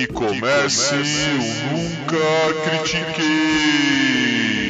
[0.00, 2.16] Que comece o Nunca
[2.64, 3.20] Critiquei.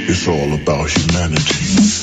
[0.09, 2.03] It's all about humanity.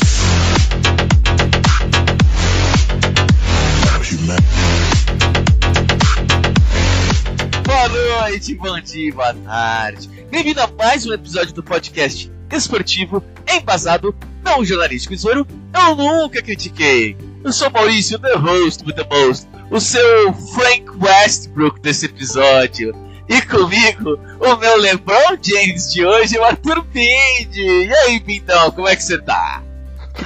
[7.66, 10.10] Boa noite, bom dia, boa tarde.
[10.32, 15.46] Bem-vindo a mais um episódio do podcast esportivo, embasado, não jornalístico e zoeiro.
[15.74, 17.18] Eu nunca critiquei.
[17.44, 23.07] Eu sou Maurício, the host with the most, o seu Frank Westbrook desse episódio.
[23.30, 27.62] E comigo, o meu LeBron James de hoje, o Arthur Pinde.
[27.62, 29.62] E aí, Pindão, como é que você tá?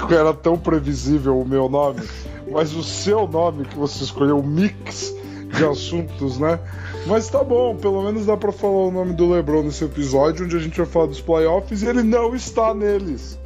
[0.09, 2.01] Era tão previsível o meu nome,
[2.49, 5.13] mas o seu nome que você escolheu, o mix
[5.55, 6.59] de assuntos, né?
[7.07, 10.55] Mas tá bom, pelo menos dá pra falar o nome do LeBron nesse episódio, onde
[10.55, 13.37] a gente vai falar dos playoffs e ele não está neles.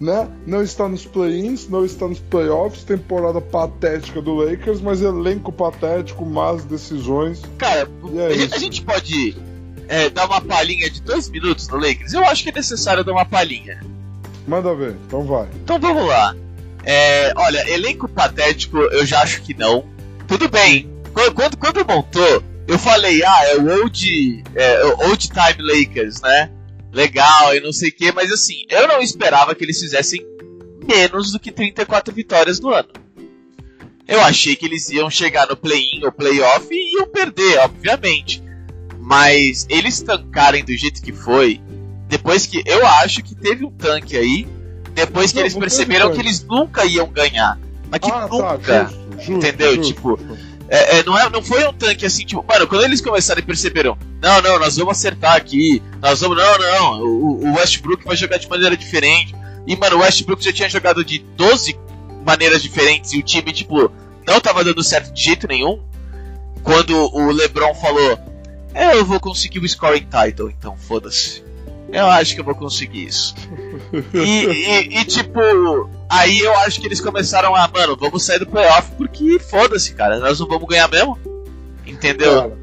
[0.00, 0.28] Né?
[0.46, 6.26] Não está nos play-ins, não está nos playoffs, temporada patética do Lakers, mas elenco patético,
[6.26, 7.42] más decisões.
[7.58, 9.36] Cara, é a, gente, a gente pode
[9.88, 12.12] é, dar uma palhinha de dois minutos no Lakers?
[12.12, 13.80] Eu acho que é necessário dar uma palhinha.
[14.46, 15.48] Manda ver, então vai.
[15.62, 16.34] Então vamos lá.
[16.84, 19.84] É, olha, elenco patético, eu já acho que não.
[20.26, 20.90] Tudo bem.
[21.12, 26.20] Quando, quando, quando montou, eu falei, ah, é o old, é, o old time Lakers,
[26.20, 26.50] né?
[26.94, 30.24] Legal e não sei o que, mas assim, eu não esperava que eles fizessem
[30.86, 32.88] menos do que 34 vitórias no ano.
[34.06, 38.42] Eu achei que eles iam chegar no play-in ou play-off e iam perder, obviamente.
[39.00, 41.60] Mas eles tancarem do jeito que foi,
[42.06, 42.62] depois que.
[42.64, 44.46] Eu acho que teve um tanque aí,
[44.94, 47.58] depois que Não, eles perceberam que eles nunca iam ganhar.
[47.90, 48.58] Mas que ah, nunca.
[48.58, 49.74] tá, justo, justo, entendeu?
[49.76, 49.94] justo.
[49.94, 50.20] Tipo,
[50.68, 53.44] É, é, não, é, não foi um tanque assim, tipo, mano, quando eles começaram e
[53.44, 58.16] perceberam, não, não, nós vamos acertar aqui, nós vamos, não, não, o, o Westbrook vai
[58.16, 59.34] jogar de maneira diferente.
[59.66, 61.78] E, mano, o Westbrook já tinha jogado de 12
[62.24, 63.90] maneiras diferentes e o time, tipo,
[64.26, 65.80] não tava dando certo de jeito nenhum.
[66.62, 68.18] Quando o LeBron falou,
[68.72, 71.44] é, eu vou conseguir o scoring title, então foda-se.
[71.92, 73.34] Eu acho que eu vou conseguir isso.
[74.12, 75.38] E, e- e, tipo,
[76.08, 80.18] aí eu acho que eles começaram a, mano, vamos sair do playoff porque foda-se, cara,
[80.18, 81.16] nós não vamos ganhar mesmo.
[81.86, 82.34] Entendeu?
[82.34, 82.56] Cara,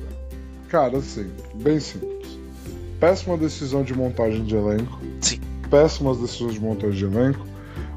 [0.69, 2.11] cara, assim, bem simples.
[2.99, 4.99] Péssima decisão de montagem de elenco.
[5.21, 5.39] Sim.
[5.69, 7.45] Péssimas decisões de montagem de elenco.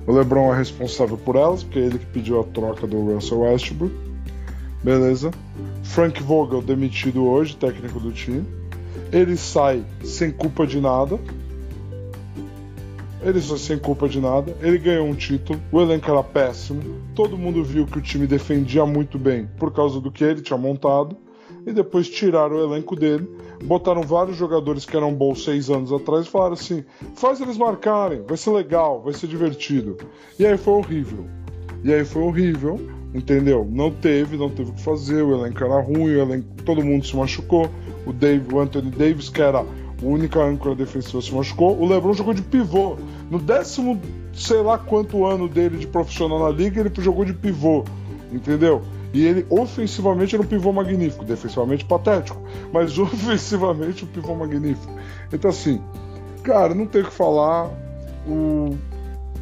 [0.07, 3.41] O LeBron é responsável por elas, porque é ele que pediu a troca do Russell
[3.41, 3.95] Westbrook.
[4.83, 5.31] Beleza.
[5.83, 8.45] Frank Vogel demitido hoje, técnico do time.
[9.15, 11.21] Ele sai sem culpa de nada.
[13.23, 14.57] Ele sai sem culpa de nada.
[14.61, 15.61] Ele ganhou um título.
[15.71, 16.83] O elenco era péssimo.
[17.15, 20.59] Todo mundo viu que o time defendia muito bem por causa do que ele tinha
[20.59, 21.17] montado.
[21.65, 23.31] E depois tiraram o elenco dele.
[23.63, 28.21] Botaram vários jogadores que eram bons seis anos atrás e falaram assim: faz eles marcarem,
[28.27, 29.97] vai ser legal, vai ser divertido.
[30.41, 31.25] E aí foi horrível.
[31.85, 32.81] E aí foi horrível,
[33.15, 33.65] entendeu?
[33.71, 37.07] Não teve, não teve o que fazer, o elenco era ruim, o elenco, todo mundo
[37.07, 37.71] se machucou.
[38.07, 39.65] O, Dave, o Anthony Davis, que era
[40.03, 41.79] o única âncora defensiva, se machucou.
[41.81, 42.97] O LeBron jogou de pivô.
[43.31, 44.01] No décimo,
[44.35, 47.85] sei lá quanto ano dele de profissional na liga, ele jogou de pivô,
[48.31, 48.83] entendeu?
[49.13, 54.93] E ele ofensivamente era um pivô magnífico, defensivamente patético, mas ofensivamente um pivô magnífico.
[55.33, 55.81] Então assim,
[56.43, 57.71] cara, não tem o que falar.
[58.27, 58.77] O...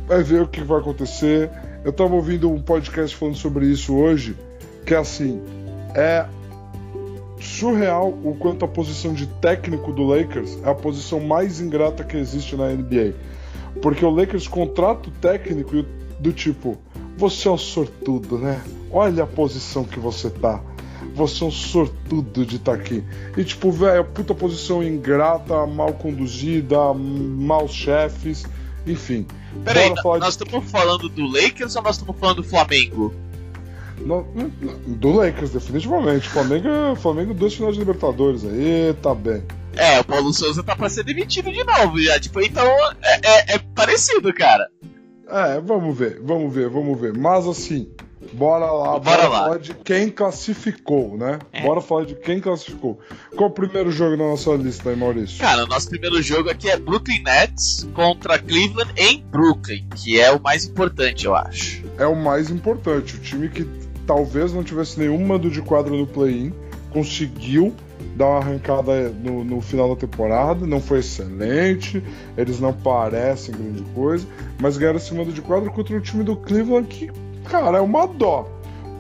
[0.07, 1.51] Vai ver o que vai acontecer.
[1.85, 4.37] Eu tava ouvindo um podcast falando sobre isso hoje,
[4.85, 5.41] que é assim,
[5.95, 6.27] é
[7.43, 12.17] surreal o quanto a posição de técnico do Lakers é a posição mais ingrata que
[12.17, 13.15] existe na NBA.
[13.81, 15.85] Porque o Lakers contrata o técnico
[16.21, 16.79] do tipo,
[17.17, 18.63] você é um sortudo, né?
[18.91, 20.61] Olha a posição que você tá.
[21.15, 23.03] Você é um sortudo de estar aqui.
[23.37, 28.45] E tipo, velho, puta posição ingrata, mal conduzida, maus chefes,
[28.87, 29.27] enfim.
[29.65, 33.13] Peraí, de- nós estamos falando do Lakers ou nós estamos falando do Flamengo?
[34.07, 34.51] Não, não,
[34.87, 36.29] do Lakers, definitivamente.
[36.29, 39.43] Flamengo, Flamengo dois finais de Libertadores aí, tá bem.
[39.77, 42.19] É, o Paulo Souza tá pra ser demitido de novo já.
[42.21, 42.67] Tipo, então
[43.03, 44.69] é, é- é parecido, cara.
[45.29, 47.17] É, vamos ver, vamos ver, vamos ver.
[47.17, 47.89] Mas assim,
[48.35, 49.45] bora lá, Bora lá.
[49.45, 51.39] falar de quem classificou, né?
[51.53, 51.63] É.
[51.63, 53.01] Bora falar de quem classificou.
[53.35, 55.39] Qual o primeiro jogo na nossa lista aí, Maurício?
[55.39, 60.31] Cara, o nosso primeiro jogo aqui é Brooklyn Nets contra Cleveland em Brooklyn, que é
[60.33, 61.83] o mais importante, eu acho.
[61.99, 63.17] É o mais importante.
[63.17, 63.65] O time que
[64.13, 66.53] talvez não tivesse nenhum mando de quadro no play-in
[66.91, 67.73] conseguiu
[68.15, 70.67] dar uma arrancada no, no final da temporada.
[70.67, 72.05] Não foi excelente,
[72.37, 74.27] eles não parecem grande coisa,
[74.61, 77.11] mas ganharam esse mando de quadro contra o time do Cleveland que,
[77.45, 78.47] cara, é uma dó.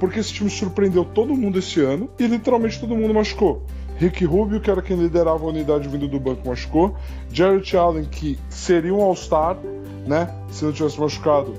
[0.00, 3.62] Porque esse time surpreendeu todo mundo esse ano e literalmente todo mundo machucou.
[3.99, 6.97] Rick Rubio, que era quem liderava a unidade vindo do banco, machucou.
[7.31, 9.59] Jarrett Allen, que seria um All-Star,
[10.06, 10.35] né?
[10.50, 11.53] Se não tivesse machucado,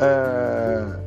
[0.00, 0.98] é,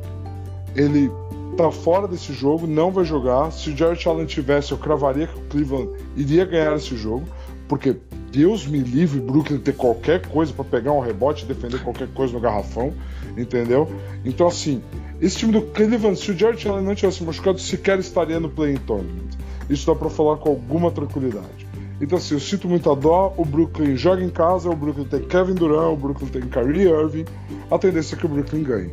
[0.76, 1.10] ele
[1.56, 3.50] tá fora desse jogo, não vai jogar.
[3.52, 7.26] Se o Jared Allen tivesse, eu cravaria que o Cleveland iria ganhar esse jogo,
[7.68, 7.96] porque
[8.32, 12.32] Deus me livre Brooklyn ter qualquer coisa para pegar um rebote e defender qualquer coisa
[12.32, 12.92] no garrafão,
[13.36, 13.88] entendeu?
[14.24, 14.82] Então, assim,
[15.20, 18.76] esse time do Cleveland, se o Jared Allen não tivesse machucado, sequer estaria no play-in
[18.78, 19.30] tournament.
[19.68, 21.68] Isso dá para falar com alguma tranquilidade.
[22.00, 23.34] Então, assim, eu sinto muita dó.
[23.36, 27.26] O Brooklyn joga em casa, o Brooklyn tem Kevin Durant, o Brooklyn tem Kyrie Irving.
[27.70, 28.90] A tendência é que o Brooklyn ganhe.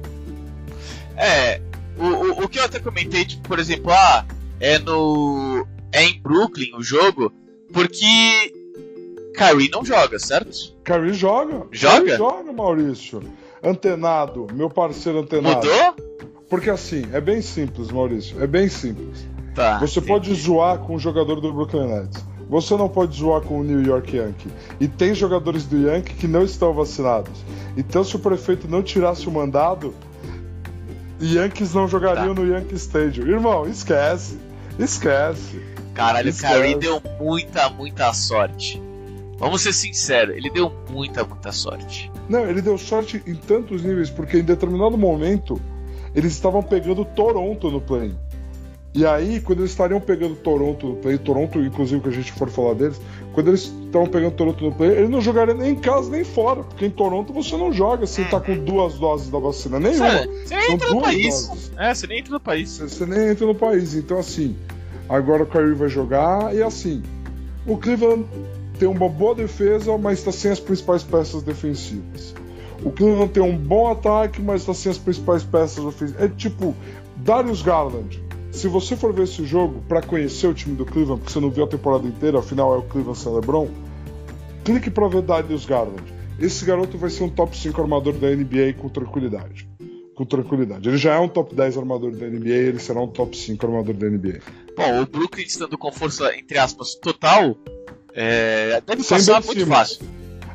[1.16, 1.62] É,
[2.44, 4.26] o, que eu até comentei, tipo, por exemplo, ah,
[4.60, 5.66] é no.
[5.92, 7.32] É em Brooklyn o jogo,
[7.72, 8.54] porque
[9.36, 10.76] Kyrie não joga, certo?
[10.84, 11.68] Kyrie joga.
[11.72, 12.02] Joga?
[12.02, 13.24] Kyrie joga, Maurício.
[13.64, 15.66] Antenado, meu parceiro antenado.
[15.66, 15.96] Mudou?
[16.50, 18.42] Porque assim, é bem simples, Maurício.
[18.42, 19.28] É bem simples.
[19.54, 19.80] Tá.
[19.80, 20.14] Você entendi.
[20.14, 22.24] pode zoar com o jogador do Brooklyn Nets.
[22.50, 24.50] Você não pode zoar com o New York Yankee.
[24.80, 27.44] E tem jogadores do Yankee que não estão vacinados.
[27.76, 29.94] Então, se o prefeito não tirasse o mandado,
[31.22, 32.42] Yankees não jogariam Tá.
[32.42, 33.28] no Yankee Stadium.
[33.28, 34.38] Irmão, esquece.
[34.78, 35.62] Esquece.
[35.94, 36.54] Caralho, o Esquece.
[36.54, 38.82] Kyrie deu muita, muita sorte.
[39.40, 42.12] Vamos ser sinceros, ele deu muita, muita sorte.
[42.28, 45.60] Não, ele deu sorte em tantos níveis, porque em determinado momento
[46.16, 48.14] eles estavam pegando Toronto no play.
[48.98, 52.50] E aí, quando eles estariam pegando Toronto no play, Toronto, inclusive, que a gente for
[52.50, 53.00] falar deles,
[53.32, 56.64] quando eles estavam pegando Toronto no play, ele não jogaria nem em casa nem fora,
[56.64, 60.10] porque em Toronto você não joga sem estar com duas doses da vacina, nenhuma.
[60.10, 61.48] Você, você nem entra no país.
[61.48, 61.72] doses.
[61.78, 62.70] É, você nem entra no país.
[62.72, 63.94] Você, você nem entra no país.
[63.94, 64.56] Então, assim,
[65.08, 67.04] agora o Kyrie vai jogar e assim,
[67.68, 68.26] o Cleveland
[68.80, 72.34] tem uma boa defesa, mas está sem as principais peças defensivas.
[72.84, 76.20] O Cleveland tem um bom ataque, mas está sem as principais peças ofensivas.
[76.20, 76.76] É tipo
[77.18, 78.26] Darius Garland.
[78.58, 81.50] Se você for ver esse jogo para conhecer o time do Cleveland, porque você não
[81.52, 83.70] viu a temporada inteira, afinal é o Cleveland sem LeBron,
[84.66, 86.04] clique para ver Darius Garland.
[86.40, 89.68] Esse garoto vai ser um top 5 armador da NBA com tranquilidade.
[90.16, 90.90] Com tranquilidade.
[90.90, 93.94] Ele já é um top 10 armador da NBA, ele será um top 5 armador
[93.94, 94.40] da NBA.
[94.76, 97.56] Bom, o Brooklyn estando com força, entre aspas, total,
[98.14, 99.78] é, deve Sem passar Ben muito Simmons.
[99.78, 100.00] fácil.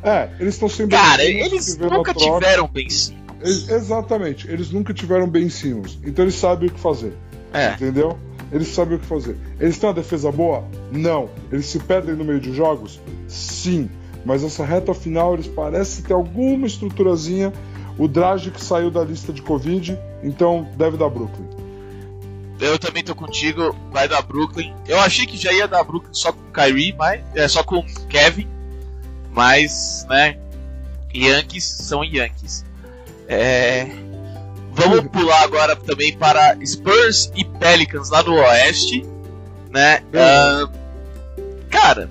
[0.02, 3.16] É, eles estão sem Cara, Ben Simmons, eles nunca tiveram bem sim.
[3.40, 5.98] Eles- exatamente, eles nunca tiveram Ben Simmons.
[6.04, 7.12] Então eles sabem o que fazer.
[7.52, 8.18] É, Entendeu?
[8.50, 9.36] Eles sabem o que fazer.
[9.58, 10.64] Eles têm uma defesa boa?
[10.90, 11.30] Não.
[11.50, 13.00] Eles se perdem no meio de jogos?
[13.26, 13.88] Sim.
[14.24, 17.52] Mas essa reta final eles parecem ter alguma estruturazinha.
[17.98, 21.46] O Dragic saiu da lista de Covid, então deve dar Brooklyn.
[22.60, 24.72] eu também tô contigo, vai dar Brooklyn.
[24.86, 27.84] Eu achei que já ia dar Brooklyn só com o Kyrie, mas, é, só com
[28.08, 28.48] Kevin,
[29.30, 30.38] mas, né,
[31.14, 32.64] Yankees são Yankees.
[33.28, 33.86] É,
[34.72, 39.04] vamos pular agora também para Spurs e Pelicans lá no Oeste,
[39.70, 40.02] né?
[40.14, 40.68] Ah,
[41.70, 42.10] cara,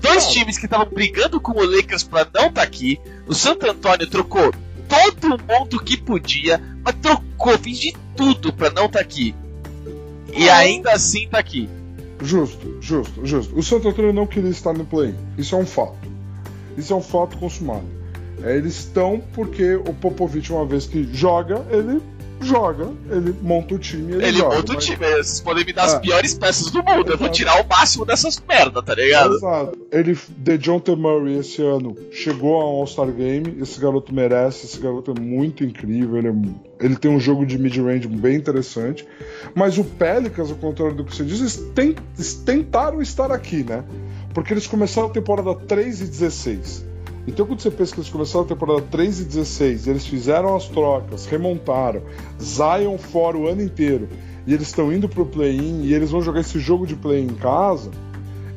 [0.00, 3.00] dois times que estavam brigando com o Lakers pra não estar aqui.
[3.26, 4.52] O Santo Antônio trocou
[4.88, 9.34] todo mundo que podia, mas trocou, fez de tudo pra não estar aqui.
[10.34, 11.68] E ainda assim tá aqui.
[12.22, 13.58] Justo, justo, justo.
[13.58, 15.14] O Santo Antônio não queria estar no play.
[15.36, 15.96] Isso é um fato.
[16.76, 18.01] Isso é um fato consumado.
[18.44, 22.00] É, eles estão porque o Popovich, uma vez que joga, ele
[22.40, 24.14] joga, ele monta o time.
[24.14, 24.96] Ele, Ele joga, monta o mas- time.
[25.06, 25.98] Vocês podem me dar as É.
[26.00, 27.12] piores peças do mundo.
[27.12, 27.30] Eu vou Exato.
[27.30, 29.36] tirar o máximo dessas merda, tá ligado?
[29.36, 29.78] Exato.
[29.92, 30.96] Ele, The John T.
[30.96, 33.58] Murray esse ano chegou ao All-Star Game.
[33.60, 34.66] Esse garoto merece.
[34.66, 36.16] Esse garoto é muito incrível.
[36.18, 39.06] Ele, é- ele tem um jogo de mid-range bem interessante.
[39.54, 41.64] Mas o Pelicans, ao contrário do que você diz, eles,
[42.18, 43.84] eles tentaram estar aqui, né?
[44.34, 46.84] Porque eles começaram a temporada 3 e 16.
[47.26, 50.66] Então, quando você pensa que eles começaram a temporada 3 e 16, eles fizeram as
[50.66, 52.02] trocas, remontaram,
[52.40, 54.08] Zion fora o ano inteiro,
[54.46, 57.34] e eles estão indo pro play-in, e eles vão jogar esse jogo de play-in em
[57.34, 57.90] casa,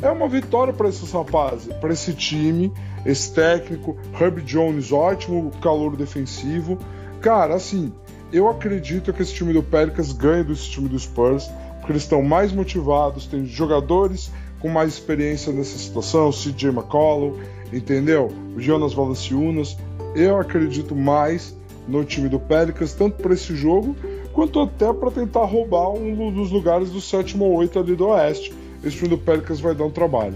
[0.02, 2.72] é uma vitória para esses rapazes, para esse time,
[3.06, 6.78] esse técnico, Herb Jones, ótimo calor defensivo.
[7.22, 7.94] Cara, assim,
[8.32, 12.22] eu acredito que esse time do Pelicans ganhe desse time do Spurs, porque eles estão
[12.22, 17.38] mais motivados, tem jogadores com mais experiência nessa situação, CJ McCollum,
[17.72, 18.32] entendeu?
[18.56, 19.78] O Jonas Valanciunas.
[20.16, 21.56] Eu acredito mais
[21.88, 23.96] no time do Pelicans, tanto para esse jogo,
[24.34, 28.54] quanto até para tentar roubar um dos lugares do sétimo ou oito ali do Oeste.
[28.84, 30.36] Esse time do Pelicans vai dar um trabalho.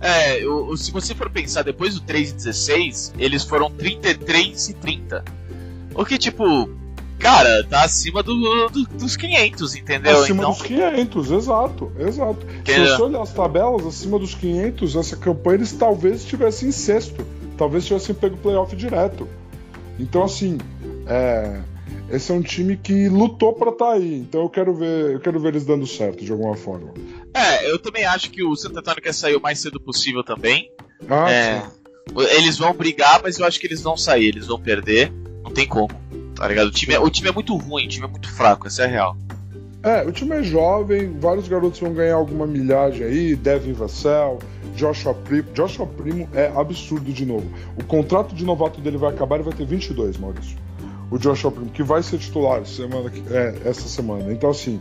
[0.00, 4.68] É, o- o- se você for pensar, depois do 3 e 16, eles foram 33
[4.68, 5.24] e 30.
[5.94, 6.68] O que, tipo,
[7.18, 10.12] cara, tá acima do, do- dos 500, entendeu?
[10.22, 12.46] acima então, dos 500, exato, exato.
[12.64, 17.26] Se você olhar as tabelas, acima dos 500, essa campanha eles talvez estivessem em sexto,
[17.56, 19.28] talvez tivessem pego playoff direto.
[19.98, 20.58] Então, assim,
[21.06, 21.60] é,
[22.10, 24.16] esse é um time que lutou pra estar aí.
[24.18, 26.92] Então, eu quero ver, eu quero ver eles dando certo de alguma forma.
[27.34, 30.70] é, eu também acho que o Antônio quer sair o mais cedo possível também.
[31.08, 31.62] Ah, É,
[32.36, 35.10] eles vão brigar, mas eu acho que eles vão sair, eles vão perder.
[35.42, 35.88] Não tem como,
[36.36, 36.68] tá ligado?
[36.68, 38.84] O time, é, o time é muito ruim, o time é muito fraco, essa é
[38.86, 39.16] a real.
[39.82, 44.40] É, o time é jovem, vários garotos vão ganhar alguma milhagem aí, Devin Vassell,
[44.74, 45.48] Joshua Primo.
[45.52, 47.46] Joshua Primo é absurdo de novo.
[47.78, 50.58] O contrato de novato dele vai acabar e vai ter 22, Maurício.
[51.10, 54.32] O Joshua Primo, que vai ser titular semana, é, essa semana.
[54.32, 54.80] Então, assim,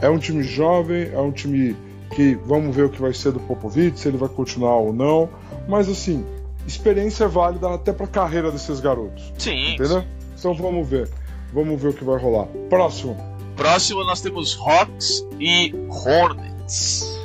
[0.00, 1.76] é um time jovem, é um time
[2.14, 5.28] que vamos ver o que vai ser do Popovich, se ele vai continuar ou não.
[5.66, 6.24] Mas, assim,
[6.64, 9.32] experiência é válida até para a carreira desses garotos.
[9.36, 9.74] Sim.
[9.74, 10.04] Entendeu?
[10.38, 11.08] Então vamos ver.
[11.52, 12.46] Vamos ver o que vai rolar.
[12.68, 13.16] Próximo.
[13.56, 17.18] Próximo nós temos Hawks e Hornets.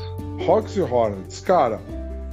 [0.47, 1.39] Hawks e Hornets.
[1.41, 1.79] Cara,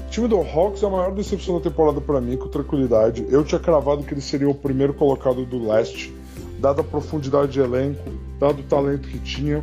[0.06, 3.26] o time do Hawks é a maior decepção da temporada para mim, com tranquilidade.
[3.28, 6.14] Eu tinha cravado que ele seria o primeiro colocado do leste,
[6.58, 8.02] dada a profundidade de elenco,
[8.38, 9.62] dado o talento que tinha.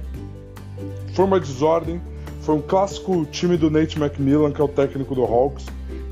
[1.13, 1.99] Foi uma desordem.
[2.41, 5.65] Foi um clássico time do Nate McMillan, que é o técnico do Hawks,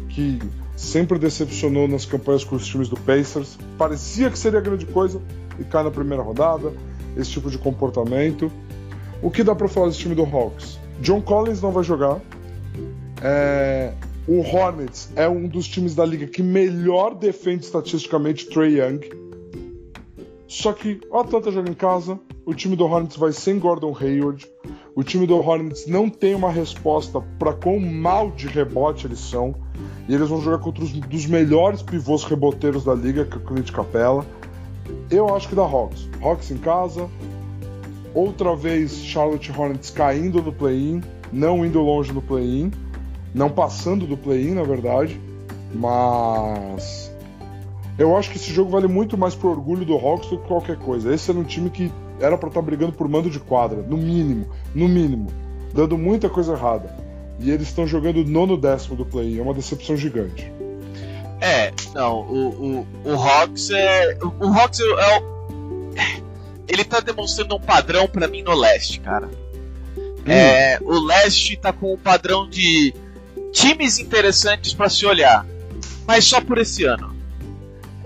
[0.09, 0.39] que
[0.75, 3.57] sempre decepcionou nas campanhas com os times do Pacers.
[3.77, 5.21] Parecia que seria grande coisa
[5.59, 6.73] e cai na primeira rodada.
[7.17, 8.51] Esse tipo de comportamento.
[9.21, 10.77] O que dá para falar desse time do Hawks?
[10.99, 12.19] John Collins não vai jogar.
[13.21, 13.93] É...
[14.27, 18.99] O Hornets é um dos times da liga que melhor defende estatisticamente Trey Young.
[20.47, 24.47] Só que o Atlanta joga em casa, o time do Hornets vai sem Gordon Hayward.
[24.95, 29.53] O time do Hornets não tem uma resposta para quão mal de rebote eles são.
[30.07, 33.41] E eles vão jogar contra os dos melhores pivôs reboteiros da liga, que é o
[33.41, 34.25] Clint Capella.
[35.11, 36.07] Eu acho que dá Hawks.
[36.21, 37.09] Hawks em casa.
[38.13, 42.71] Outra vez Charlotte Hornets caindo no play-in, não indo longe no play-in,
[43.33, 45.19] não passando do play-in, na verdade.
[45.73, 47.13] Mas
[47.97, 50.77] eu acho que esse jogo vale muito mais pro orgulho do Hawks do que qualquer
[50.77, 51.13] coisa.
[51.13, 53.97] Esse era um time que era para estar tá brigando por mando de quadra, no
[53.97, 55.31] mínimo, no mínimo,
[55.73, 56.95] dando muita coisa errada.
[57.39, 60.51] E eles estão jogando nono décimo do play, é uma decepção gigante.
[61.41, 64.17] É, não, o, o, o Hawks é.
[64.21, 65.93] O, o Hawks é, é o.
[66.67, 69.29] Ele tá demonstrando um padrão para mim no leste, cara.
[69.97, 70.31] Hum.
[70.31, 72.93] É, o leste tá com um padrão de
[73.51, 75.45] times interessantes para se olhar,
[76.07, 77.15] mas só por esse ano.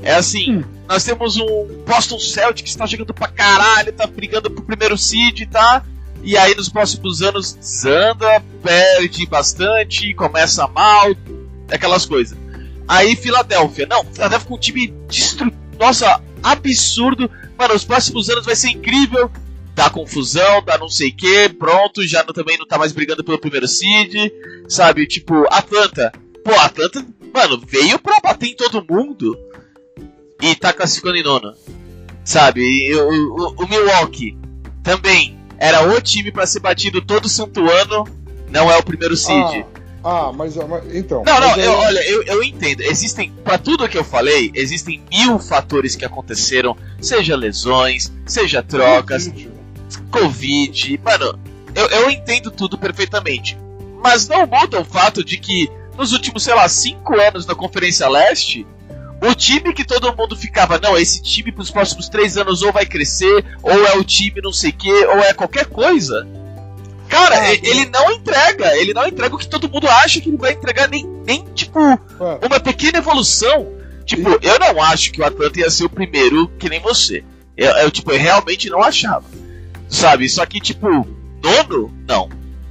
[0.02, 0.64] É assim, hum.
[0.90, 5.48] Nós temos um Boston Celtics que está jogando pra caralho, tá brigando pro primeiro seed,
[5.48, 5.86] tá?
[6.24, 11.16] E aí nos próximos anos desanda, perde bastante, começa mal,
[11.72, 12.36] aquelas coisas.
[12.88, 15.54] Aí Filadélfia, não, Filadélfia com um time destru...
[15.80, 17.30] Nossa, absurdo.
[17.56, 19.30] Mano, os próximos anos vai ser incrível.
[19.76, 23.24] Dá confusão, dá não sei o que, pronto, já não, também não tá mais brigando
[23.24, 24.16] pelo primeiro seed,
[24.68, 25.06] sabe?
[25.06, 26.12] Tipo, Atlanta.
[26.44, 29.38] Pô, Atlanta, mano, veio pra bater em todo mundo
[30.42, 31.54] e tá classificando em nono.
[32.24, 32.62] Sabe?
[32.62, 34.38] E, o, o, o Milwaukee
[34.84, 38.08] também era o time para ser batido todo santo ano,
[38.50, 39.66] não é o primeiro seed.
[40.04, 41.24] Ah, ah mas, mas, então.
[41.26, 42.82] Não, não, eu, eu, olha, eu, eu entendo.
[42.82, 49.28] Existem, para tudo que eu falei, existem mil fatores que aconteceram, seja lesões, seja trocas,
[49.28, 49.52] Covid,
[50.12, 51.40] COVID mano,
[51.76, 53.58] eu, eu entendo tudo perfeitamente.
[54.02, 58.08] Mas não muda o fato de que nos últimos, sei lá, cinco anos na Conferência
[58.08, 58.66] Leste,
[59.22, 62.86] o time que todo mundo ficava, não, esse time pros próximos três anos ou vai
[62.86, 66.28] crescer, ou é o time não sei o que, ou é qualquer coisa.
[67.10, 70.38] Cara, ah, ele não entrega, ele não entrega o que todo mundo acha que ele
[70.38, 72.00] vai entregar, nem, nem tipo, ah.
[72.46, 73.68] uma pequena evolução.
[74.06, 77.24] Tipo, eu não acho que o Atlanta ia ser o primeiro que nem você.
[77.58, 79.26] Eu, eu, tipo, eu realmente não achava.
[79.88, 80.30] Sabe?
[80.30, 81.94] Só que, tipo, nono?
[82.08, 82.30] Não.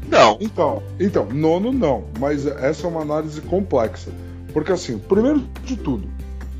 [0.08, 0.38] Não.
[0.40, 2.06] Então, então, nono não.
[2.18, 4.10] Mas essa é uma análise complexa.
[4.52, 6.08] Porque assim, primeiro de tudo,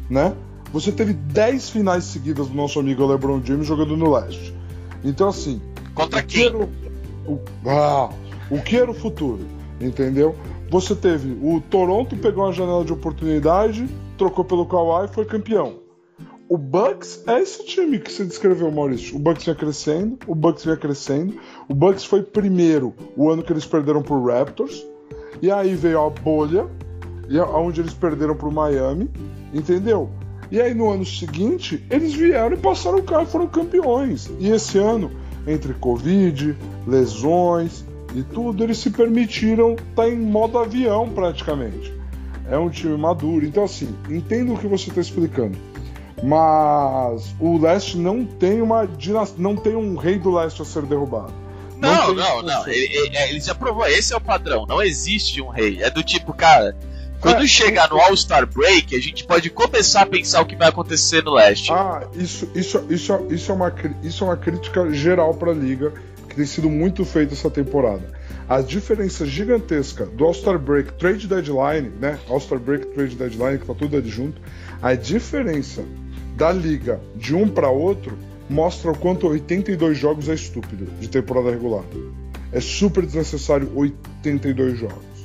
[0.09, 0.35] né?
[0.73, 4.55] Você teve 10 finais seguidas do nosso amigo LeBron James jogando no leste.
[5.03, 5.61] Então, assim.
[5.95, 6.47] Contra quem?
[6.47, 8.11] era o, ah,
[8.51, 9.41] o que era o futuro?
[9.81, 10.35] Entendeu?
[10.71, 13.89] Você teve o Toronto pegou uma janela de oportunidade,
[14.19, 15.89] trocou pelo Kawhi e foi campeão.
[16.49, 19.17] O Bucks é esse time que você descreveu, Maurício.
[19.17, 21.39] O Bucks vinha crescendo, o Bucks vinha crescendo.
[21.69, 24.85] O Bucks foi primeiro o ano que eles perderam pro Raptors.
[25.43, 26.67] E aí veio a bolha,
[27.55, 29.11] onde eles perderam pro Miami.
[29.53, 30.11] Entendeu?
[30.51, 34.31] E aí no ano seguinte, eles vieram e passaram o carro e foram campeões.
[34.39, 35.11] E esse ano,
[35.47, 41.93] entre Covid, lesões e tudo, eles se permitiram estar tá em modo avião praticamente.
[42.51, 43.45] É um time maduro.
[43.45, 45.57] Então, assim, entendo o que você está explicando.
[46.23, 50.83] Mas o leste não tem uma dinastia, não tem um rei do leste a ser
[50.83, 51.33] derrubado.
[51.77, 52.43] Não, não, não.
[52.43, 52.69] não.
[52.69, 54.67] Ele, ele, ele já provou, esse é o padrão.
[54.67, 55.81] Não existe um rei.
[55.83, 56.77] É do tipo, cara,
[57.21, 60.69] quando é, chegar no All-Star Break, a gente pode começar a pensar o que vai
[60.69, 61.73] acontecer no leste.
[61.73, 65.93] Ah, isso, isso, isso, isso, é, uma, isso é uma crítica geral para a liga
[66.29, 68.19] que tem sido muito feita essa temporada.
[68.49, 72.19] A diferença gigantesca do All-Star Break Trade Deadline, né?
[72.29, 74.41] All-Star Break Trade Deadline, que tá tudo ali junto,
[74.81, 75.85] a diferença
[76.37, 78.17] da liga de um para outro
[78.49, 81.85] mostra o quanto 82 jogos é estúpido de temporada regular.
[82.53, 85.18] É super desnecessário 82 jogos.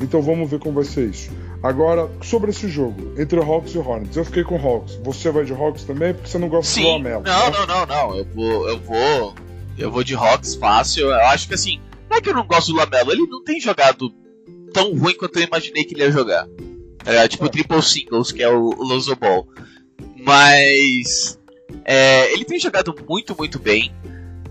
[0.00, 1.30] Então vamos ver como vai ser isso.
[1.62, 4.98] Agora, sobre esse jogo, entre Hawks e Hornets, eu fiquei com Hawks.
[5.02, 6.82] Você vai de Hawks também porque você não gosta Sim.
[6.82, 7.22] do Lamelo.
[7.22, 7.56] Não, né?
[7.58, 8.16] não, não, não.
[8.16, 8.68] Eu vou.
[8.68, 9.34] Eu vou.
[9.78, 11.10] Eu vou de Hawks fácil.
[11.10, 11.80] Eu acho que assim.
[12.10, 14.12] Não é que eu não gosto do Lamelo, ele não tem jogado
[14.72, 16.46] tão ruim quanto eu imaginei que ele ia jogar.
[17.06, 17.48] É, tipo É.
[17.48, 19.48] triple singles, que é o, o Lonzo Ball.
[20.16, 21.38] Mas.
[21.84, 23.92] é, ele tem jogado muito, muito bem.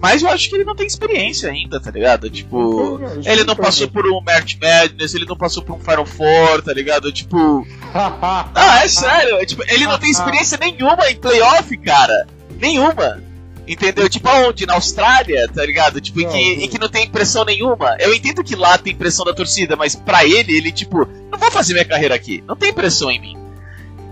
[0.03, 2.29] Mas eu acho que ele não tem experiência ainda, tá ligado?
[2.29, 2.99] Tipo.
[3.25, 6.73] Ele não passou por um March Madness, ele não passou por um Final Four, tá
[6.73, 7.09] ligado?
[7.09, 7.65] Tipo.
[7.95, 9.37] Ah, é sério.
[9.37, 12.27] é, tipo, ele não tem experiência nenhuma em playoff, cara.
[12.59, 13.23] Nenhuma.
[13.67, 14.09] Entendeu?
[14.09, 14.65] Tipo, aonde?
[14.65, 16.01] Na Austrália, tá ligado?
[16.01, 16.63] Tipo, em que, não.
[16.63, 17.95] em que não tem pressão nenhuma.
[17.99, 21.51] Eu entendo que lá tem pressão da torcida, mas pra ele, ele, tipo, não vou
[21.51, 22.43] fazer minha carreira aqui.
[22.45, 23.37] Não tem pressão em mim.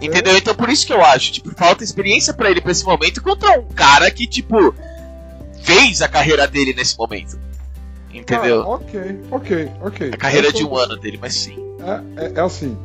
[0.01, 0.38] Entendeu?
[0.38, 3.60] Então por isso que eu acho, tipo, falta experiência pra ele pra esse momento contra
[3.60, 4.74] um cara que, tipo,
[5.63, 7.37] fez a carreira dele nesse momento.
[8.13, 8.63] Entendeu?
[8.63, 10.09] Cara, ok, ok, ok.
[10.13, 11.55] a carreira de um ano dele, mas sim.
[12.17, 12.77] É, é- é assim.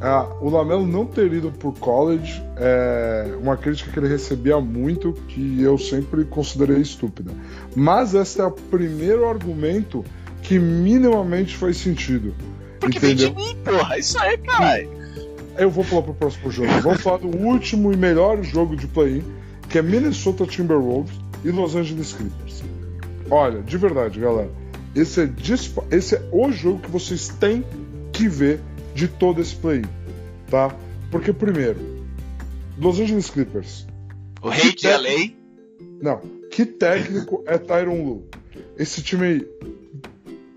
[0.00, 5.12] ah, o Lamelo não ter ido por college é uma crítica que ele recebia muito
[5.28, 7.32] que eu sempre considerei estúpida.
[7.74, 10.04] Mas esse é o primeiro argumento
[10.42, 12.34] que minimamente faz sentido.
[12.78, 13.44] Porque vem de entendeu?
[13.44, 13.98] mim, porra.
[13.98, 14.88] Isso aí, caralho.
[15.56, 16.70] Eu vou pular pro próximo jogo.
[16.82, 19.24] Vamos falar do último e melhor jogo de play-in,
[19.68, 21.12] que é Minnesota Timberwolves
[21.44, 22.62] e Los Angeles Clippers.
[23.30, 24.50] Olha, de verdade, galera,
[24.94, 25.30] esse é,
[25.90, 27.64] esse é o jogo que vocês têm
[28.12, 28.60] que ver
[28.94, 29.84] de todo esse play-in,
[30.50, 30.74] tá?
[31.10, 31.78] Porque, primeiro,
[32.78, 33.86] Los Angeles Clippers.
[34.42, 35.34] O rei de LA.
[36.00, 38.26] Não, que técnico é Tyron Lu?
[38.78, 39.48] Esse time aí,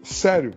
[0.04, 0.54] sério,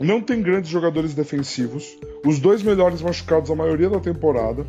[0.00, 1.96] não tem grandes jogadores defensivos.
[2.24, 4.66] Os dois melhores machucados a maioria da temporada,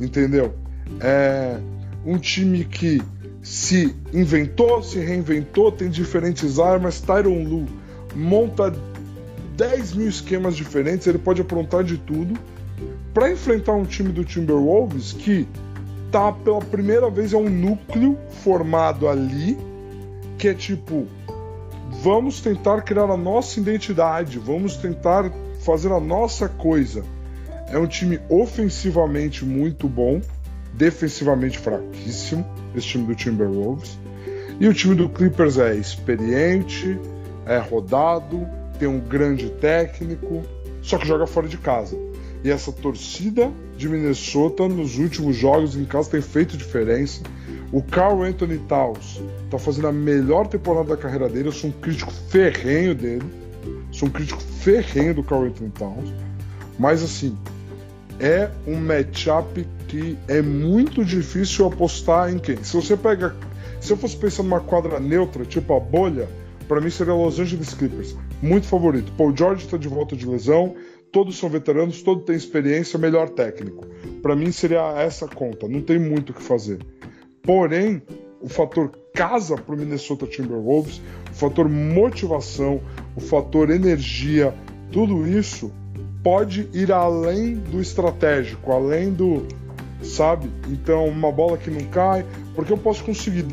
[0.00, 0.54] entendeu?
[1.00, 1.58] É
[2.04, 3.00] um time que
[3.42, 7.00] se inventou, se reinventou, tem diferentes armas.
[7.00, 7.66] Tyron Lu
[8.14, 8.72] monta
[9.56, 12.38] 10 mil esquemas diferentes, ele pode aprontar de tudo
[13.12, 15.46] para enfrentar um time do Timberwolves que
[16.10, 19.56] tá pela primeira vez é um núcleo formado ali
[20.38, 21.06] que é tipo
[22.02, 27.04] vamos tentar criar a nossa identidade, vamos tentar fazer a nossa coisa.
[27.68, 30.20] É um time ofensivamente muito bom,
[30.74, 33.98] defensivamente fraquíssimo, esse time do Timberwolves.
[34.58, 36.98] E o time do Clippers é experiente,
[37.46, 38.46] é rodado,
[38.78, 40.42] tem um grande técnico,
[40.82, 41.96] só que joga fora de casa.
[42.44, 47.22] E essa torcida de Minnesota nos últimos jogos em casa tem feito diferença.
[47.72, 51.48] O Carl Anthony Towns tá fazendo a melhor temporada da carreira dele.
[51.48, 53.24] Eu sou um crítico ferrenho dele.
[53.92, 56.12] Sou um crítico ferrenho do Carl Anthony Towns.
[56.78, 57.36] Mas assim,
[58.18, 62.64] é um matchup que é muito difícil apostar em quem.
[62.64, 63.36] Se você pega.
[63.78, 66.26] Se eu fosse pensar numa quadra neutra, tipo a bolha,
[66.66, 68.16] para mim seria Los Angeles Clippers.
[68.40, 69.12] Muito favorito.
[69.18, 70.74] Paul George tá de volta de lesão.
[71.12, 73.86] Todos são veteranos, todos têm experiência, melhor técnico.
[74.22, 75.68] Para mim seria essa conta.
[75.68, 76.78] Não tem muito o que fazer.
[77.42, 78.00] Porém,
[78.40, 82.80] o fator casa para o Minnesota Timberwolves, o fator motivação,
[83.14, 84.54] o fator energia,
[84.90, 85.70] tudo isso
[86.22, 89.46] pode ir além do estratégico, além do,
[90.02, 90.50] sabe?
[90.68, 93.46] Então, uma bola que não cai, porque eu posso conseguir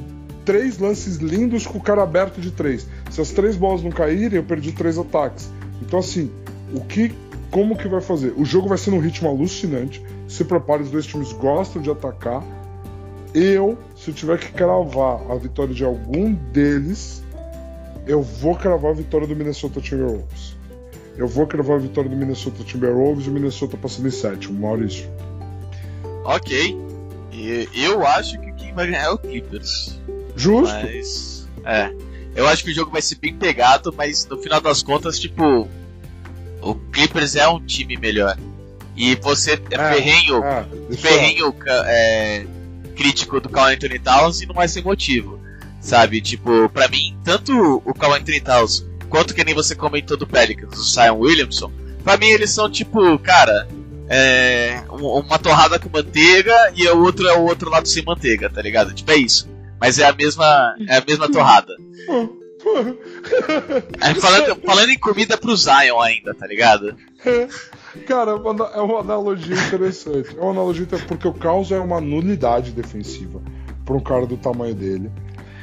[0.46, 2.88] três lances lindos com o cara aberto de três.
[3.12, 5.50] Se as três bolas não caírem, eu perdi três ataques.
[5.82, 6.32] Então, assim,
[6.74, 7.14] o que,
[7.52, 8.34] como que vai fazer?
[8.38, 10.04] O jogo vai ser num ritmo alucinante.
[10.28, 12.44] Se prepare, os dois times gostam de atacar.
[13.34, 17.24] Eu, se eu tiver que cravar a vitória de algum deles,
[18.08, 20.58] eu vou cravar a vitória do Minnesota Timberwolves.
[21.16, 25.08] Eu vou cravar a vitória do Minnesota Timberwolves e o Minnesota passando em sétimo, Maurício.
[26.36, 26.78] Ok.
[27.32, 30.00] E eu acho que quem vai ganhar é o Clippers.
[30.36, 30.74] Justo?
[30.76, 31.48] Mas.
[31.66, 31.92] É.
[32.36, 35.68] Eu acho que o jogo vai ser bem pegado, mas no final das contas, tipo.
[36.62, 38.38] O Clippers é um time melhor.
[38.96, 42.46] E você é, É, ferrenho, Ah, isso é- ferrenho é,
[42.96, 45.40] crítico do Carl Anthony Towns e não é sem motivo.
[45.82, 46.20] Sabe?
[46.20, 50.78] Tipo, pra mim, tanto o Carl Anthony Towns quanto que nem você comentou do Pelicans,
[50.78, 51.72] o Zion Williamson,
[52.04, 53.68] pra mim eles são tipo, cara,
[54.10, 58.50] é, um- uma torrada com manteiga e o outro é o outro lado sem manteiga,
[58.50, 58.94] tá ligado?
[58.94, 59.48] Tipo, é isso.
[59.80, 61.74] Mas é a mesma, é a mesma torrada.
[64.02, 66.96] É, falando, falando em comida pro Zion ainda, tá ligado?
[68.08, 70.36] Cara, é uma- é uma analogia interessante.
[70.38, 73.42] É uma analogia porque o caos é uma nulidade defensiva
[73.86, 75.10] para um cara do tamanho dele.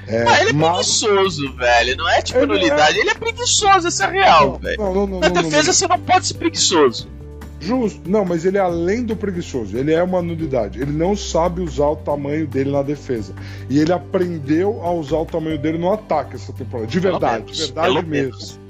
[0.08, 1.96] É, Ah, ele é mas- preguiçoso, velho.
[1.96, 4.76] Não é tipo Ele nulidade, ele é preguiçoso, essa é real, velho.
[4.78, 7.08] Não, não, não, Na não, não, defesa você não pode ser preguiçoso.
[7.58, 8.08] Justo.
[8.08, 9.76] Não, mas ele é além do preguiçoso.
[9.76, 10.80] Ele é uma nulidade.
[10.80, 13.34] Ele não sabe usar o tamanho dele na defesa.
[13.68, 16.86] E ele aprendeu a usar o tamanho dele no ataque essa temporada.
[16.86, 18.10] De verdade, menos, de verdade mesmo.
[18.10, 18.60] menos.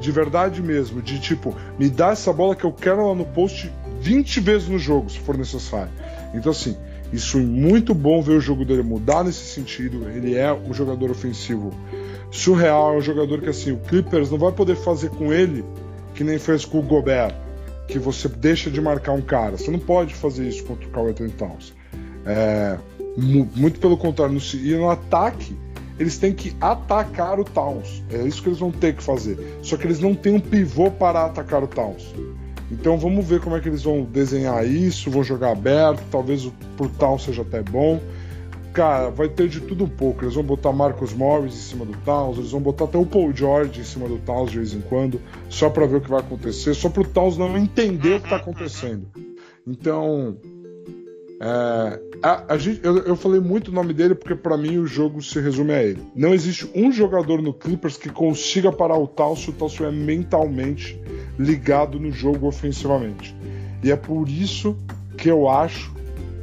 [0.00, 1.02] De verdade mesmo.
[1.02, 4.78] De tipo, me dá essa bola que eu quero lá no post 20 vezes no
[4.78, 5.90] jogo, se for necessário.
[6.34, 6.76] Então, assim,
[7.12, 10.08] isso é muito bom ver o jogo dele mudar nesse sentido.
[10.08, 11.72] Ele é um jogador ofensivo
[12.30, 15.64] surreal, é um jogador que assim, o Clippers não vai poder fazer com ele
[16.14, 17.34] que nem fez com o Gobert,
[17.88, 19.56] que você deixa de marcar um cara.
[19.56, 21.72] Você não pode fazer isso contra o Carl Towns.
[22.24, 22.78] É,
[23.16, 25.56] mu- muito pelo contrário, no, e no ataque,
[25.98, 28.02] eles têm que atacar o Towns.
[28.10, 29.38] É isso que eles vão ter que fazer.
[29.62, 32.14] Só que eles não têm um pivô para atacar o Towns.
[32.70, 36.52] Então vamos ver como é que eles vão desenhar isso, vão jogar aberto, talvez o
[36.98, 38.00] Towns seja até bom.
[38.76, 40.22] Cara, vai ter de tudo um pouco.
[40.22, 43.34] Eles vão botar Marcos Morris em cima do Towns, eles vão botar até o Paul
[43.34, 46.20] George em cima do Towns de vez em quando, só para ver o que vai
[46.20, 49.06] acontecer, só pro Towns não entender o que tá acontecendo.
[49.66, 50.36] Então,
[51.40, 54.86] é, a, a gente, eu, eu falei muito o nome dele porque para mim o
[54.86, 56.02] jogo se resume a ele.
[56.14, 59.90] Não existe um jogador no Clippers que consiga parar o Towns se o Towns estiver
[59.90, 61.00] mentalmente
[61.38, 63.34] ligado no jogo ofensivamente.
[63.82, 64.76] E é por isso
[65.16, 65.94] que eu acho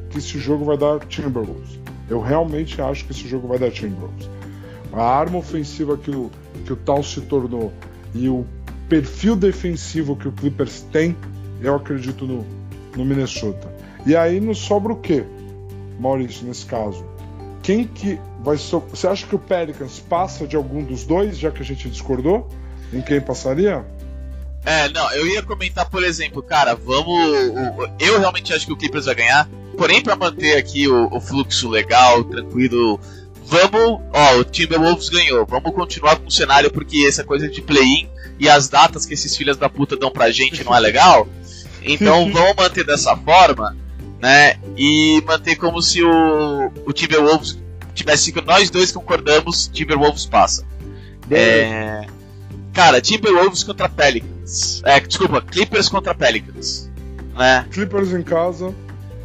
[0.09, 1.82] que esse jogo vai dar Timberwolves.
[2.09, 4.29] Eu realmente acho que esse jogo vai dar Timberwolves.
[4.91, 6.29] A arma ofensiva que o,
[6.65, 7.73] que o Towns se tornou
[8.13, 8.45] e o
[8.87, 11.15] perfil defensivo que o Clippers tem,
[11.61, 12.45] eu acredito no,
[12.95, 13.73] no Minnesota.
[14.05, 15.23] E aí nos sobra o quê,
[15.99, 17.03] Maurício, nesse caso?
[17.63, 18.83] Quem que vai so...
[18.89, 22.49] Você acha que o Pelicans passa de algum dos dois, já que a gente discordou?
[22.91, 23.85] Em quem passaria?
[24.65, 27.17] É, não, eu ia comentar, por exemplo, cara, vamos.
[27.99, 29.49] Eu realmente acho que o Clippers vai ganhar.
[29.77, 32.99] Porém, pra manter aqui o, o fluxo legal, tranquilo,
[33.45, 34.01] vamos.
[34.13, 35.45] Ó, o Timberwolves ganhou.
[35.45, 38.07] Vamos continuar com o cenário, porque essa coisa de play-in
[38.39, 41.27] e as datas que esses filhos da puta dão pra gente não é legal.
[41.81, 43.75] Então vamos manter dessa forma,
[44.21, 44.55] né?
[44.77, 47.59] E manter como se o, o Timberwolves
[47.93, 50.65] tivesse que nós dois concordamos, Timberwolves passa.
[51.31, 52.05] É,
[52.73, 54.81] cara, Timberwolves contra Pelicans.
[54.85, 56.89] É, desculpa, Clippers contra Pelicans.
[57.35, 57.65] Né?
[57.71, 58.73] Clippers em casa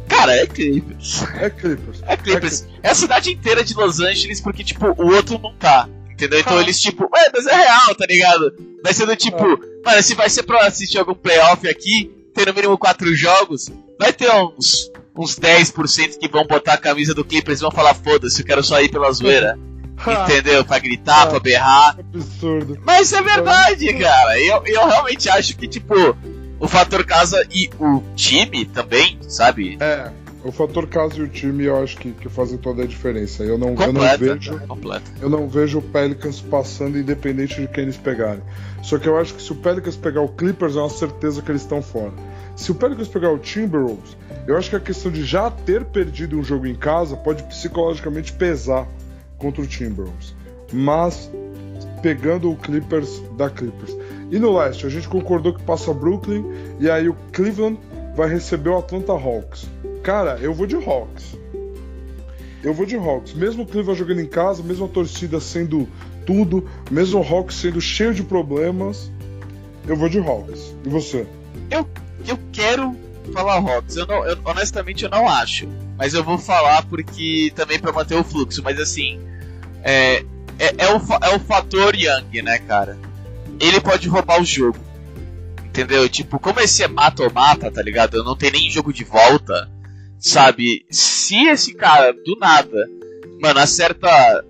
[0.09, 1.23] Cara, é Clippers.
[1.39, 2.03] é Clippers.
[2.05, 2.67] É Clippers.
[2.83, 5.87] É a cidade inteira de Los Angeles porque, tipo, o outro não tá.
[6.11, 6.39] Entendeu?
[6.39, 6.61] Então Ah.
[6.61, 8.53] eles, tipo, ué, mas é real, tá ligado?
[8.83, 9.37] Vai ser do tipo,
[9.85, 14.11] mano, se vai ser pra assistir algum playoff aqui, tem no mínimo quatro jogos, vai
[14.11, 18.41] ter uns, uns 10% que vão botar a camisa do Clippers e vão falar, foda-se,
[18.41, 19.57] eu quero só ir pela zoeira.
[20.23, 20.63] entendeu?
[20.65, 21.27] Pra gritar, Ah.
[21.27, 21.97] pra berrar.
[21.99, 22.79] Absurdo.
[22.85, 24.39] Mas é verdade, cara.
[24.41, 25.93] Eu, eu realmente acho que, tipo,
[26.59, 29.77] o fator casa e o time também, sabe?
[29.79, 30.11] É,
[30.43, 33.43] o fator casa e o time eu acho que, que fazem toda a diferença.
[33.43, 34.17] Eu não, eu não Completa.
[34.17, 34.59] vejo.
[34.67, 35.11] Completa.
[35.21, 38.41] Eu não vejo o Pelicans passando independente de quem eles pegarem.
[38.81, 41.51] Só que eu acho que se o Pelicans pegar o Clippers, é uma certeza que
[41.51, 42.13] eles estão fora.
[42.55, 44.17] Se o Pelicans pegar o Timberwolves,
[44.47, 48.33] eu acho que a questão de já ter perdido um jogo em casa pode psicologicamente
[48.33, 48.87] pesar
[49.37, 50.33] contra o Timberwolves.
[50.71, 51.29] Mas
[52.01, 53.95] pegando o Clippers da Clippers.
[54.31, 56.45] E no leste, a gente concordou que passa Brooklyn
[56.79, 57.79] e aí o Cleveland
[58.15, 59.67] vai receber o Atlanta Hawks.
[60.03, 61.37] Cara, eu vou de Hawks.
[62.63, 63.33] Eu vou de Hawks.
[63.33, 65.87] Mesmo o Cleveland jogando em casa, mesmo a torcida sendo
[66.25, 69.11] tudo, mesmo o Hawks sendo cheio de problemas,
[69.87, 70.75] eu vou de Hawks.
[70.85, 71.25] E você?
[71.71, 72.95] Eu quero
[73.33, 73.95] falar Hawks.
[73.95, 75.67] Eu não, eu- honestamente, eu não acho.
[75.97, 78.61] Mas eu vou falar porque também pra manter o fluxo.
[78.63, 79.19] Mas assim,
[79.83, 80.17] é,
[80.59, 82.97] é, é o, é o fator Young, né, cara?
[83.59, 84.79] Ele pode roubar o jogo.
[85.65, 86.07] Entendeu?
[86.09, 88.23] Tipo, como esse é mata ou mata, tá ligado?
[88.23, 89.69] Não tem nem jogo de volta.
[90.17, 90.85] Sabe?
[90.89, 92.89] Se esse cara, do nada,
[93.41, 94.43] mano, acerta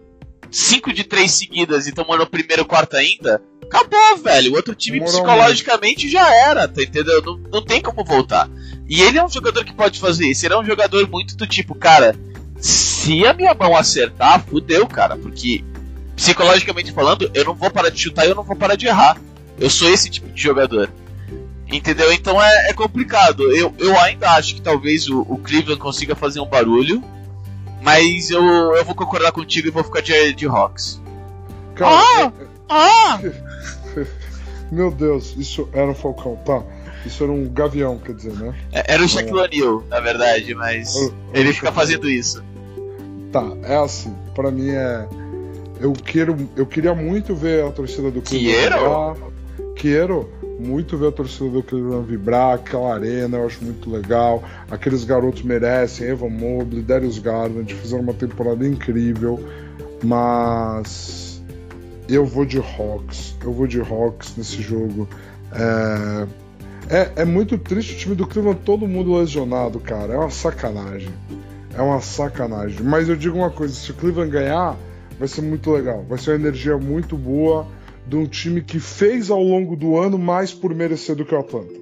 [0.51, 4.51] 5 de 3 seguidas e tomando o primeiro quarto ainda, acabou, velho.
[4.51, 7.21] O outro time psicologicamente já era, tá entendeu?
[7.21, 8.49] Não, não tem como voltar.
[8.87, 10.45] E ele é um jogador que pode fazer isso.
[10.45, 12.15] Ele é um jogador muito do tipo, cara,
[12.57, 15.15] se a minha mão acertar, fudeu, cara.
[15.15, 15.63] Porque,
[16.19, 19.17] psicologicamente falando, eu não vou parar de chutar e eu não vou parar de errar.
[19.57, 20.89] Eu sou esse tipo de jogador.
[21.71, 22.11] Entendeu?
[22.11, 23.51] Então é, é complicado.
[23.55, 27.01] Eu, eu ainda acho que talvez o, o Cleveland consiga fazer um barulho.
[27.81, 28.43] Mas eu,
[28.75, 31.01] eu vou concordar contigo e vou ficar de, de Hawks.
[31.75, 32.33] Cara,
[32.67, 33.19] Ah!
[33.23, 34.05] é-
[34.69, 36.61] meu Deus, isso era um falcão, tá?
[37.05, 38.53] Isso era um gavião, quer dizer, né?
[38.73, 42.43] É- Era o Shaquille O'Neal, na verdade, mas O- ele o fica fazendo isso.
[43.31, 45.07] Tá, é assim, pra mim é.
[45.79, 48.75] Eu quero, eu queria muito ver a torcida do Cleveland Quero?
[48.75, 49.15] vibrar.
[49.75, 54.43] Quero muito ver a torcida do Cleveland vibrar, aquela arena, eu acho muito legal.
[54.69, 59.41] Aqueles garotos merecem, Evan Mobley, Darius Garland, fizeram uma temporada incrível,
[60.03, 61.41] mas
[62.09, 65.07] eu vou de Hawks, eu vou de Hawks nesse jogo.
[65.53, 66.27] É,
[66.89, 70.13] É, é muito triste o time do Cleveland, todo mundo lesionado, cara.
[70.13, 71.09] É uma sacanagem.
[71.77, 72.81] É uma sacanagem.
[72.81, 74.75] Mas eu digo uma coisa: se o Cleveland ganhar,
[75.19, 76.03] vai ser muito legal.
[76.07, 77.67] Vai ser uma energia muito boa
[78.07, 81.39] de um time que fez ao longo do ano mais por merecer do que o
[81.39, 81.73] Atlanta.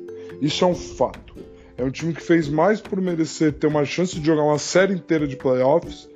[0.41, 1.35] Isso é um fato.
[1.77, 4.93] É um time que fez mais por merecer ter uma chance de jogar uma série
[4.93, 6.09] inteira de playoffs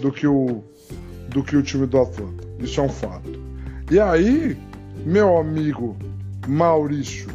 [0.00, 0.64] do que o,
[1.28, 2.44] do que o time do Atlanta.
[2.58, 3.40] Isso é um fato.
[3.90, 4.56] E aí,
[5.06, 5.96] meu amigo
[6.48, 7.28] Maurício,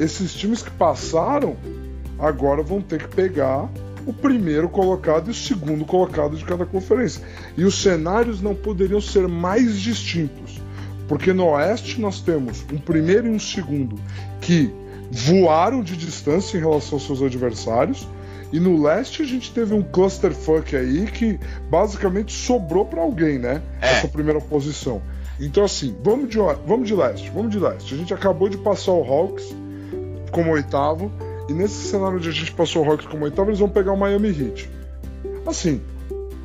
[0.00, 1.56] esses times que passaram
[2.18, 3.68] agora vão ter que pegar
[4.06, 7.22] o primeiro colocado e o segundo colocado de cada conferência.
[7.56, 10.60] E os cenários não poderiam ser mais distintos,
[11.08, 13.98] porque no Oeste nós temos um primeiro e um segundo
[14.40, 14.72] que
[15.10, 18.08] voaram de distância em relação aos seus adversários.
[18.52, 23.62] E no leste a gente teve um clusterfuck aí que basicamente sobrou para alguém, né?
[23.80, 23.98] É.
[23.98, 25.00] Essa primeira posição.
[25.40, 27.94] Então assim, vamos de, vamos de leste, vamos de leste.
[27.94, 29.54] A gente acabou de passar o Hawks
[30.30, 31.10] como oitavo.
[31.48, 33.96] E nesse cenário onde a gente passou o Hawks como oitavo, eles vão pegar o
[33.96, 34.70] Miami Heat.
[35.46, 35.80] Assim,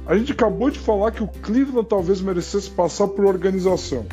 [0.05, 4.05] a gente acabou de falar que o Cleveland talvez merecesse passar por organização.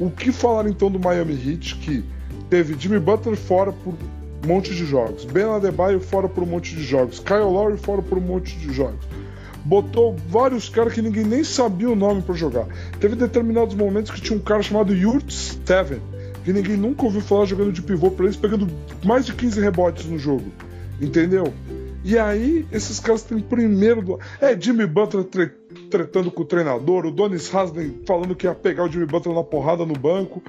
[0.00, 2.04] O que falar então do Miami Heat, que
[2.48, 6.74] teve Jimmy Butler fora por um monte de jogos, Ben Adebayo fora por um monte
[6.74, 9.06] de jogos, Kyle Lowry fora por um monte de jogos.
[9.64, 12.66] Botou vários caras que ninguém nem sabia o nome para jogar.
[12.98, 16.00] Teve determinados momentos que tinha um cara chamado Yurt Steven,
[16.48, 18.66] que ninguém nunca ouviu falar jogando de pivô para eles, pegando
[19.04, 20.50] mais de 15 rebotes no jogo.
[20.98, 21.52] Entendeu?
[22.02, 24.18] E aí, esses caras têm primeiro do.
[24.40, 25.50] É, Jimmy Butler tre
[25.90, 29.44] tretando com o treinador, o Donis Haslem falando que ia pegar o Jimmy Butler na
[29.44, 30.42] porrada no banco.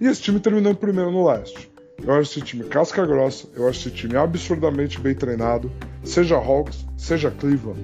[0.00, 1.70] E esse time terminou em primeiro no leste.
[2.04, 5.70] Eu acho esse time casca grossa, eu acho esse time absurdamente bem treinado,
[6.02, 7.78] seja Hawks, seja Cleveland.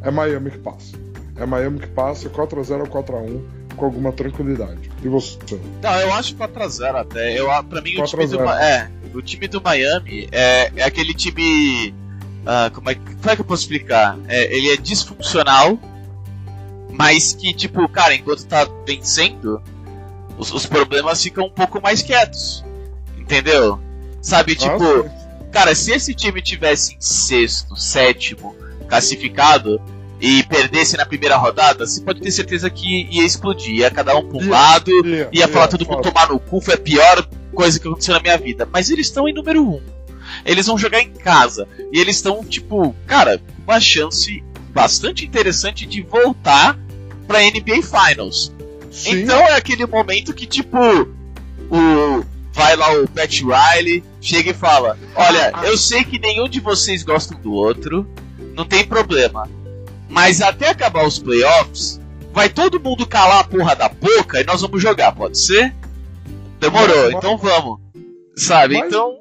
[0.00, 0.96] É Miami que passa.
[1.34, 4.92] É Miami que passa 4x0 ou 4x1 com alguma tranquilidade.
[5.02, 5.36] E você?
[5.82, 7.38] Não, eu acho 4x0 até.
[7.38, 11.92] Eu, pra mim, o time, do, é, o time do Miami é, é aquele time.
[12.42, 14.16] Uh, como, é, como é que eu posso explicar?
[14.28, 15.76] É, ele é disfuncional,
[16.90, 19.60] mas que, tipo, cara, enquanto tá vencendo,
[20.38, 22.64] os, os problemas ficam um pouco mais quietos.
[23.18, 23.80] Entendeu?
[24.20, 28.54] Sabe, tipo, ah, cara, se esse time tivesse em sexto, sétimo,
[28.88, 29.80] classificado,
[30.22, 33.74] e perdesse na primeira rodada, você pode ter certeza que ia explodir.
[33.74, 36.74] Ia cada um pra um lado, ia, ia falar todo mundo tomar no cu, foi
[36.74, 38.68] a pior coisa que aconteceu na minha vida.
[38.72, 39.82] Mas eles estão em número um.
[40.46, 41.66] Eles vão jogar em casa.
[41.92, 46.78] E eles estão, tipo, cara, uma chance bastante interessante de voltar
[47.26, 48.52] pra NBA Finals.
[48.92, 49.22] Sim.
[49.22, 50.78] Então é aquele momento que, tipo,
[51.68, 52.24] o.
[52.54, 57.02] Vai lá o Pat Riley, chega e fala: Olha, eu sei que nenhum de vocês
[57.02, 58.06] gosta do outro,
[58.54, 59.48] não tem problema.
[60.12, 61.98] Mas até acabar os playoffs,
[62.34, 65.74] vai todo mundo calar a porra da boca e nós vamos jogar, pode ser?
[66.60, 67.80] Demorou, então vamos.
[68.36, 68.76] Sabe?
[68.76, 69.18] Então.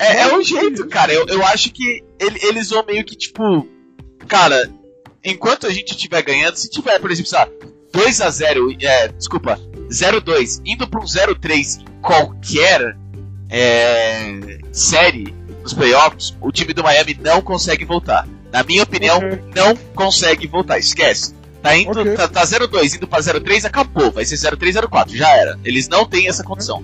[0.00, 1.12] É, é um jeito, cara.
[1.12, 3.68] Eu, eu acho que ele, eles vão meio que tipo.
[4.26, 4.70] Cara,
[5.22, 7.52] enquanto a gente estiver ganhando, se tiver, por exemplo, sabe,
[7.92, 9.60] 2 a 0 é, desculpa,
[9.90, 12.96] 0-2, indo para um 0-3 em qualquer
[13.50, 18.26] é, série nos playoffs, o time do Miami não consegue voltar.
[18.52, 19.40] Na minha opinião, okay.
[19.54, 20.78] não consegue voltar.
[20.78, 21.34] Esquece.
[21.62, 22.14] Tá indo, okay.
[22.14, 24.10] tá, tá 0-2, indo pra 0-3, acabou.
[24.10, 25.14] Vai ser 0-3, 0-4.
[25.14, 25.58] Já era.
[25.64, 26.82] Eles não têm essa condição.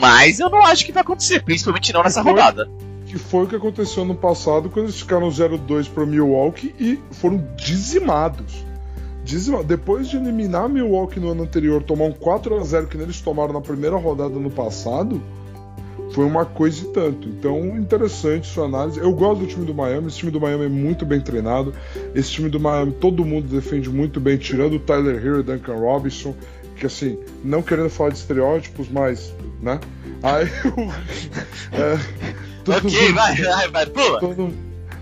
[0.00, 2.68] Mas eu não acho que vai acontecer, principalmente não nessa foi, rodada.
[3.06, 7.46] Que foi o que aconteceu no passado quando eles ficaram 0-2 pro Milwaukee e foram
[7.56, 8.64] dizimados.
[9.22, 9.66] Dizimados.
[9.66, 13.96] Depois de eliminar Milwaukee no ano anterior, tomar um 4x0 que eles tomaram na primeira
[13.96, 15.22] rodada no passado
[16.12, 17.28] foi uma coisa e tanto.
[17.28, 18.98] Então, interessante sua análise.
[18.98, 21.72] Eu gosto do time do Miami, esse time do Miami é muito bem treinado.
[22.14, 25.76] Esse time do Miami, todo mundo defende muito bem, tirando o Tyler Hero e Duncan
[25.76, 26.34] Robinson,
[26.76, 29.78] que assim, não querendo falar de estereótipos, mas, né?
[30.22, 30.46] Aí
[31.72, 31.98] é,
[32.64, 34.20] todo ok, mundo, vai, vai, vai, pula!
[34.20, 34.52] Todo,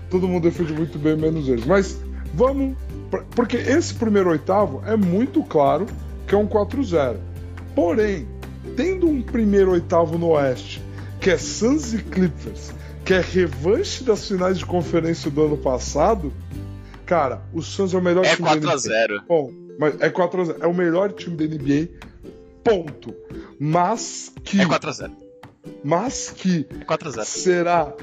[0.09, 1.65] todo mundo defende muito bem, menos eles.
[1.65, 1.99] Mas
[2.33, 2.75] vamos.
[3.31, 5.87] Porque esse primeiro oitavo é muito claro
[6.27, 7.15] que é um 4-0.
[7.73, 8.27] Porém,
[8.75, 10.79] tendo um primeiro oitavo no Oeste
[11.19, 12.71] que é Suns e Clippers,
[13.03, 16.33] que é revanche das finais de conferência do ano passado,
[17.05, 18.79] cara, o Suns é o melhor é time 4 da NBA.
[18.79, 19.23] 0.
[19.27, 20.57] Bom, mas é 4 a 0.
[20.61, 21.89] É o melhor time da NBA.
[22.63, 23.13] Ponto.
[23.59, 25.11] Mas que É 4 a 0.
[25.83, 27.25] Mas que é 4 a 0.
[27.25, 27.93] será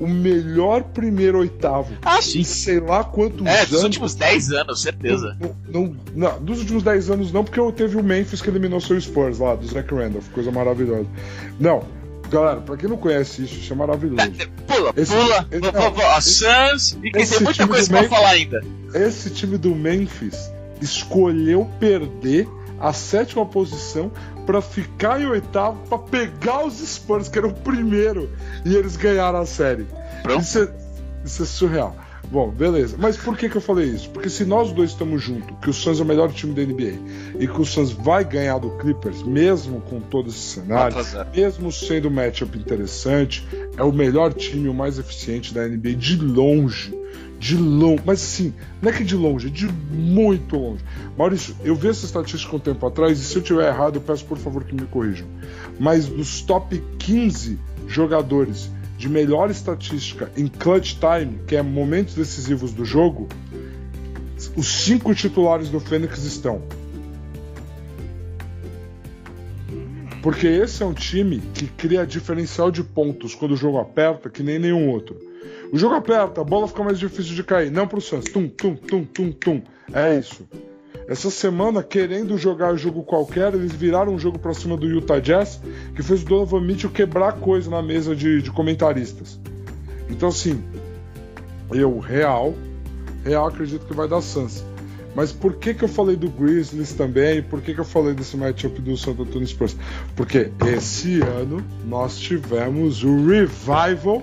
[0.00, 1.94] o melhor primeiro oitavo.
[2.02, 2.44] Ah, sim.
[2.44, 3.70] sei lá quantos é, anos.
[3.70, 5.36] dos últimos 10 anos, certeza.
[5.40, 8.80] Não, não, não, dos últimos 10 anos não, porque eu teve o Memphis que eliminou
[8.80, 11.06] seu Spurs lá, do Zach Randolph, coisa maravilhosa.
[11.58, 11.84] Não,
[12.30, 14.30] Galera, pra quem não conhece isso, isso é maravilhoso.
[14.68, 18.30] Pula, esse, pula, esse, não, a Suns, e que tem muita coisa pra Memphis, falar
[18.30, 18.62] ainda.
[18.94, 22.46] Esse time do Memphis escolheu perder
[22.78, 24.12] a sétima posição
[24.46, 28.30] para ficar em oitavo, para pegar os Spurs, que era o primeiro,
[28.64, 29.86] e eles ganharam a série.
[30.38, 30.68] Isso é,
[31.24, 31.96] isso é surreal.
[32.30, 32.96] Bom, beleza.
[32.98, 34.10] Mas por que, que eu falei isso?
[34.10, 36.98] Porque se nós dois estamos juntos, que o Suns é o melhor time da NBA
[37.38, 40.96] e que o Suns vai ganhar do Clippers, mesmo com todo esse cenário,
[41.34, 46.16] mesmo sendo um matchup interessante, é o melhor time, o mais eficiente da NBA de
[46.16, 46.96] longe.
[47.38, 50.84] De longe, mas assim, não é que de longe, é de muito longe.
[51.16, 54.24] Maurício, eu vi essa estatística um tempo atrás e se eu tiver errado, eu peço
[54.24, 55.26] por favor que me corrijam.
[55.78, 62.72] Mas dos top 15 jogadores de melhor estatística em clutch time, que é momentos decisivos
[62.72, 63.28] do jogo,
[64.56, 66.60] os cinco titulares do Fênix estão.
[70.20, 74.42] Porque esse é um time que cria diferencial de pontos quando o jogo aperta, que
[74.42, 75.16] nem nenhum outro.
[75.72, 77.70] O jogo aperta, a bola fica mais difícil de cair.
[77.70, 78.24] Não pro Suns.
[78.24, 79.62] Tum, tum, tum, tum, tum.
[79.92, 80.46] É isso.
[81.08, 85.60] Essa semana, querendo jogar jogo qualquer, eles viraram um jogo pra cima do Utah Jazz,
[85.94, 89.40] que fez o Donovan Mitchell quebrar coisa na mesa de, de comentaristas.
[90.10, 90.62] Então, assim,
[91.70, 92.54] eu, real,
[93.24, 94.64] real acredito que vai dar Suns.
[95.14, 97.42] Mas por que, que eu falei do Grizzlies também?
[97.42, 99.76] Por que, que eu falei desse matchup do Santo Antonio Spurs?
[100.14, 104.22] Porque esse ano nós tivemos o Revival,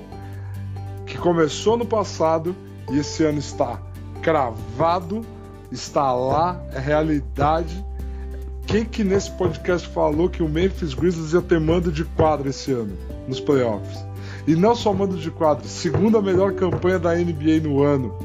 [1.06, 2.56] que começou no passado
[2.92, 3.82] e esse ano está
[4.22, 5.26] cravado
[5.76, 7.86] está lá, é realidade.
[8.66, 12.72] Quem que nesse podcast falou que o Memphis Grizzlies ia ter mando de quadra esse
[12.72, 14.04] ano, nos playoffs?
[14.48, 18.16] E não só mando de quadra, segunda melhor campanha da NBA no ano.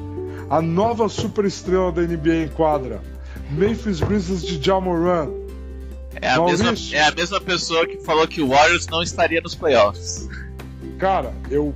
[0.49, 3.03] A nova superestrela da NBA em quadra.
[3.51, 5.29] Memphis Grizzlies de Jamoran.
[6.21, 9.55] É a, mesma, é a mesma pessoa que falou que o Warriors não estaria nos
[9.55, 10.29] playoffs.
[10.99, 11.75] Cara, eu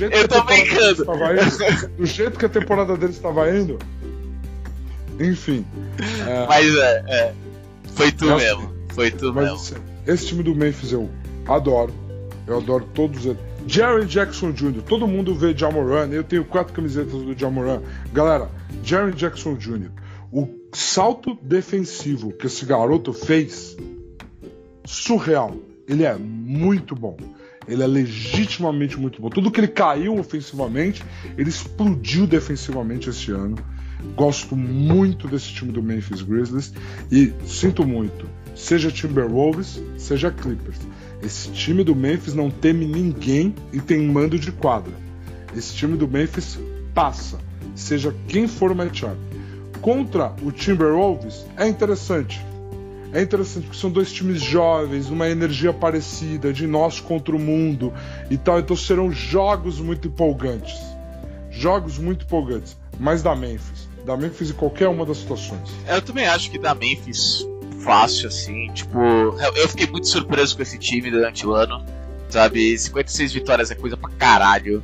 [0.00, 1.02] eu tô brincando.
[1.02, 3.78] Indo, do jeito que a temporada deles estava indo.
[5.18, 5.64] Enfim.
[6.26, 6.46] É...
[6.46, 7.34] Mas é, é,
[7.94, 8.72] Foi tu mesmo.
[8.90, 9.56] Foi tu mas, mesmo.
[9.56, 9.74] Assim,
[10.06, 11.10] esse time do Memphis eu
[11.46, 11.92] adoro.
[12.46, 13.38] Eu adoro todos eles.
[13.66, 17.82] Jerry Jackson Jr., todo mundo vê Jamoran, eu tenho quatro camisetas do Jamoran.
[18.12, 18.48] Galera,
[18.82, 19.90] Jerry Jackson Jr.,
[20.32, 23.76] o salto defensivo que esse garoto fez,
[24.84, 25.56] surreal.
[25.86, 27.16] Ele é muito bom.
[27.70, 29.30] Ele é legitimamente muito bom.
[29.30, 31.04] Tudo que ele caiu ofensivamente,
[31.38, 33.56] ele explodiu defensivamente esse ano.
[34.16, 36.72] Gosto muito desse time do Memphis Grizzlies
[37.12, 38.26] e sinto muito.
[38.56, 40.78] Seja Timberwolves, seja Clippers.
[41.22, 44.92] Esse time do Memphis não teme ninguém e tem mando de quadra.
[45.56, 46.58] Esse time do Memphis
[46.92, 47.38] passa,
[47.76, 49.16] seja quem for o matchup.
[49.80, 52.49] Contra o Timberwolves é interessante
[53.12, 57.92] é interessante porque são dois times jovens, uma energia parecida, de nós contra o mundo
[58.30, 58.60] e tal.
[58.60, 60.78] Então serão jogos muito empolgantes.
[61.50, 62.76] Jogos muito empolgantes.
[62.98, 63.88] Mas da Memphis.
[64.04, 65.70] Da Memphis em qualquer uma das situações.
[65.88, 67.46] Eu também acho que da Memphis
[67.80, 68.70] fácil, assim.
[68.72, 68.98] Tipo,
[69.56, 71.84] eu fiquei muito surpreso com esse time durante o ano.
[72.28, 74.82] Sabe, 56 vitórias é coisa pra caralho.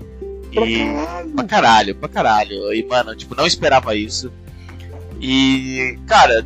[0.50, 0.56] E.
[0.56, 1.30] Pra caralho.
[1.34, 2.74] pra caralho, pra caralho.
[2.74, 4.32] E, mano, tipo, não esperava isso.
[5.20, 6.44] E, cara,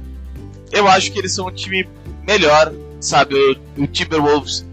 [0.72, 1.88] eu acho que eles são um time
[2.26, 3.34] melhor, sabe?
[3.34, 4.66] O, o Timberwolves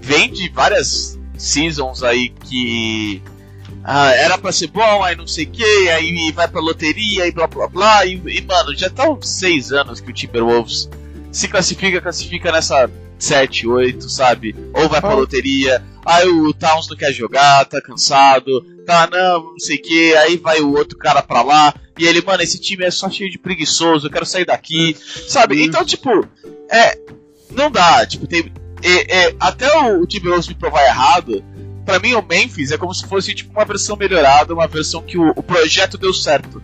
[0.00, 3.22] vem de várias seasons aí que
[3.84, 7.32] ah, era pra ser bom, aí não sei o que, aí vai pra loteria e
[7.32, 8.06] blá blá blá.
[8.06, 10.88] E, e mano, já tá uns seis anos que o Timberwolves
[11.32, 12.88] se classifica, classifica nessa
[13.18, 14.54] 7, 8, sabe?
[14.74, 15.14] Ou vai pra ah.
[15.14, 20.14] loteria, aí o Towns não quer jogar, tá cansado, tá, não, não sei o que,
[20.16, 23.30] aí vai o outro cara pra lá, e ele, mano, esse time é só cheio
[23.30, 24.96] de preguiçoso, eu quero sair daqui,
[25.28, 25.62] sabe?
[25.62, 26.26] Então, tipo,
[26.68, 26.98] é.
[27.48, 28.52] Não dá, tipo, tem.
[28.82, 31.44] É, é, até o, o Timberwolves me provar errado,
[31.86, 35.16] para mim o Memphis é como se fosse tipo uma versão melhorada, uma versão que
[35.16, 36.60] o, o projeto deu certo.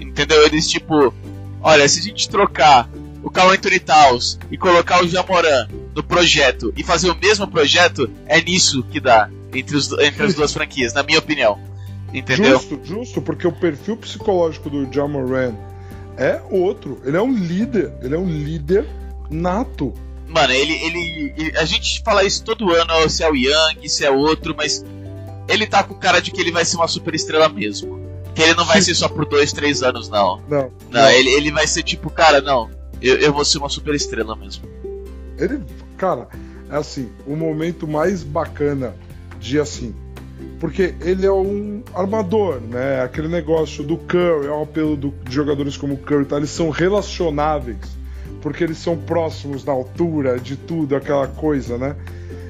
[0.00, 0.44] Entendeu?
[0.44, 1.14] Eles tipo,
[1.60, 2.90] olha, se a gente trocar
[3.22, 8.10] o Carl Anthony Towns e colocar o Jamoran no projeto e fazer o mesmo projeto,
[8.26, 11.69] é nisso que dá entre, os, entre as duas franquias, na minha opinião.
[12.12, 12.58] Entendeu?
[12.58, 15.54] Justo, justo, porque o perfil psicológico do Jamoran
[16.16, 17.00] é outro.
[17.04, 18.86] Ele é um líder, ele é um líder
[19.30, 19.94] nato.
[20.28, 24.04] Mano, ele, ele, ele, A gente fala isso todo ano, se é o Young, se
[24.04, 24.84] é outro, mas
[25.48, 28.00] ele tá com cara de que ele vai ser uma super estrela mesmo.
[28.34, 30.40] Que ele não vai ser só por dois, três anos, não.
[30.48, 30.62] Não.
[30.62, 31.10] Não, não.
[31.10, 32.70] Ele, ele vai ser tipo, cara, não,
[33.00, 34.68] eu, eu vou ser uma super estrela mesmo.
[35.38, 35.60] Ele,
[35.96, 36.28] cara,
[36.70, 38.94] é assim, o momento mais bacana
[39.40, 39.94] de assim.
[40.60, 43.02] Porque ele é um armador, né?
[43.02, 46.36] Aquele negócio do Curry, é um apelo do, de jogadores como o Curry, tá?
[46.36, 47.78] Eles são relacionáveis,
[48.42, 51.96] porque eles são próximos na altura, de tudo, aquela coisa, né?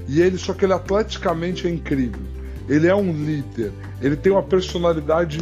[0.08, 2.20] E ele, só que ele atleticamente é incrível.
[2.68, 3.70] Ele é um líder,
[4.02, 5.38] ele tem uma personalidade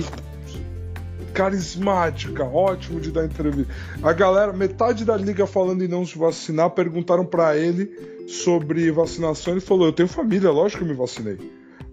[1.33, 3.73] carismática, ótimo de dar entrevista.
[4.03, 7.91] A galera, metade da liga falando em não se vacinar, perguntaram para ele
[8.29, 9.55] sobre vacinação.
[9.55, 11.39] Ele falou: Eu tenho família, lógico que eu me vacinei.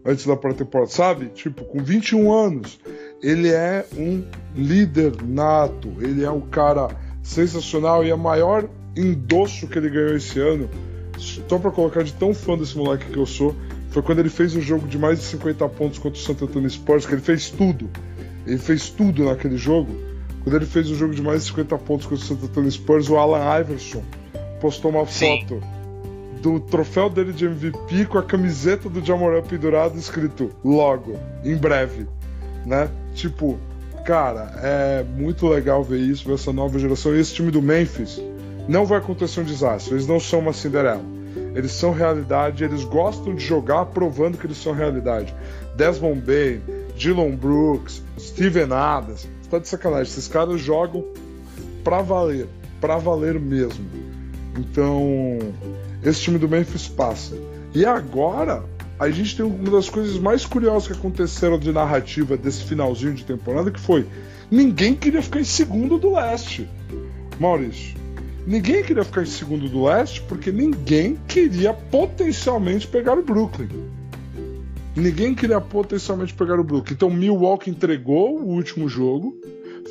[0.05, 1.27] Antes da pré-temporada, sabe?
[1.29, 2.79] Tipo, com 21 anos,
[3.23, 4.23] ele é um
[4.55, 6.89] líder nato, ele é um cara
[7.23, 10.69] sensacional e a maior endosso que ele ganhou esse ano,
[11.17, 13.55] só pra colocar de tão fã desse moleque que eu sou,
[13.89, 16.69] foi quando ele fez um jogo de mais de 50 pontos contra o Santo Antônio
[16.69, 17.89] Spurs, que ele fez tudo.
[18.45, 19.91] Ele fez tudo naquele jogo.
[20.43, 23.09] Quando ele fez um jogo de mais de 50 pontos contra o Santo Antônio Spurs,
[23.09, 24.03] o Alan Iverson
[24.61, 25.41] postou uma Sim.
[25.41, 25.61] foto
[26.41, 32.07] do troféu dele de MVP com a camiseta do Jamoran pendurado escrito logo, em breve,
[32.65, 32.89] né?
[33.13, 33.57] Tipo,
[34.05, 37.15] cara, é muito legal ver isso, ver essa nova geração.
[37.15, 38.21] E esse time do Memphis
[38.67, 41.03] não vai acontecer um desastre, eles não são uma Cinderela.
[41.53, 45.33] Eles são realidade, eles gostam de jogar provando que eles são realidade.
[45.75, 46.61] Desmond Bain,
[46.97, 51.05] Dylan Brooks, Steven Adams, tá de sacanagem, esses caras jogam
[51.83, 52.47] pra valer,
[52.81, 53.85] pra valer mesmo.
[54.57, 55.39] Então,
[56.05, 57.35] esse time do Memphis passa.
[57.73, 58.63] E agora,
[58.99, 63.25] a gente tem uma das coisas mais curiosas que aconteceram de narrativa desse finalzinho de
[63.25, 64.05] temporada, que foi
[64.49, 66.67] ninguém queria ficar em segundo do leste.
[67.39, 67.95] Maurício,
[68.47, 73.67] ninguém queria ficar em segundo do leste porque ninguém queria potencialmente pegar o Brooklyn.
[74.95, 76.93] Ninguém queria potencialmente pegar o Brooklyn.
[76.93, 79.35] Então Milwaukee entregou o último jogo,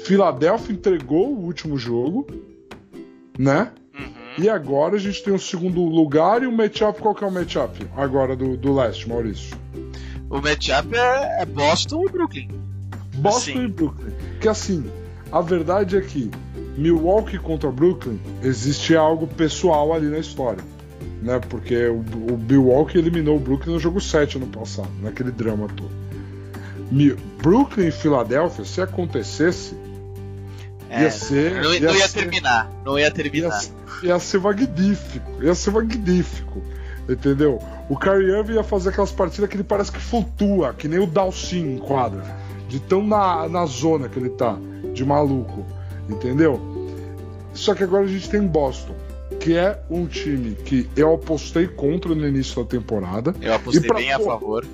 [0.05, 2.27] Filadélfia entregou o último jogo,
[3.39, 3.71] né?
[4.37, 7.01] E agora a gente tem o segundo lugar e o matchup.
[7.01, 9.57] Qual que é o matchup agora do, do leste, Maurício?
[10.29, 12.49] O matchup é, é Boston e Brooklyn.
[13.17, 13.65] Boston Sim.
[13.65, 14.13] e Brooklyn.
[14.41, 14.85] Que assim,
[15.31, 16.31] a verdade é que
[16.77, 20.63] Milwaukee contra Brooklyn existe algo pessoal ali na história.
[21.23, 21.39] Né?
[21.49, 26.05] Porque o, o Milwaukee eliminou o Brooklyn no jogo 7 ano passado, naquele drama todo.
[27.43, 29.75] Brooklyn e Filadélfia, se acontecesse,
[30.95, 31.55] É, ia ser.
[31.55, 32.71] não, não ia ser- terminar.
[32.85, 33.63] Não ia ia, terminar.
[34.03, 35.43] ia ser magnífico.
[35.43, 36.63] Ia ser magnífico.
[37.09, 37.61] Entendeu?
[37.89, 41.07] O Kyrie Irving ia fazer aquelas partidas que ele parece que flutua, que nem o
[41.07, 42.25] Dalcin em quadra.
[42.69, 44.57] De tão na, na zona que ele tá,
[44.95, 45.65] de maluco.
[46.09, 46.59] Entendeu?
[47.53, 48.95] Só que agora a gente tem Boston,
[49.39, 53.35] que é um time que eu apostei contra no início da temporada.
[53.41, 54.67] Eu apostei E bem a favor.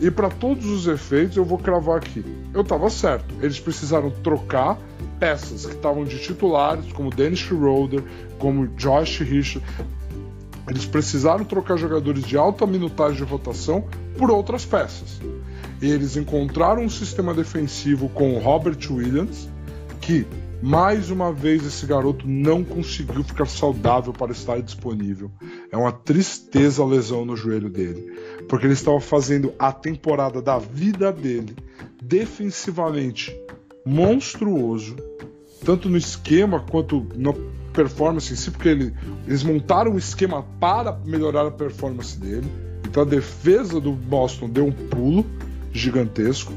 [0.00, 2.24] E para todos os efeitos, eu vou cravar aqui.
[2.54, 3.34] Eu tava certo.
[3.42, 4.78] Eles precisaram trocar
[5.18, 8.02] peças que estavam de titulares, como Dennis Schroeder,
[8.38, 9.66] como Josh Richard.
[10.68, 13.84] Eles precisaram trocar jogadores de alta minutagem de rotação
[14.16, 15.20] por outras peças.
[15.80, 19.48] E eles encontraram um sistema defensivo com o Robert Williams,
[20.00, 20.26] que
[20.60, 25.30] mais uma vez esse garoto não conseguiu ficar saudável para estar disponível.
[25.70, 28.12] É uma tristeza a lesão no joelho dele,
[28.48, 31.54] porque ele estava fazendo a temporada da vida dele
[32.02, 33.36] defensivamente
[33.84, 34.96] monstruoso,
[35.64, 37.32] tanto no esquema quanto na
[37.72, 38.94] performance em si, porque ele-
[39.26, 42.50] eles montaram um esquema para melhorar a performance dele.
[42.84, 45.24] Então a defesa do Boston deu um pulo
[45.72, 46.52] gigantesco.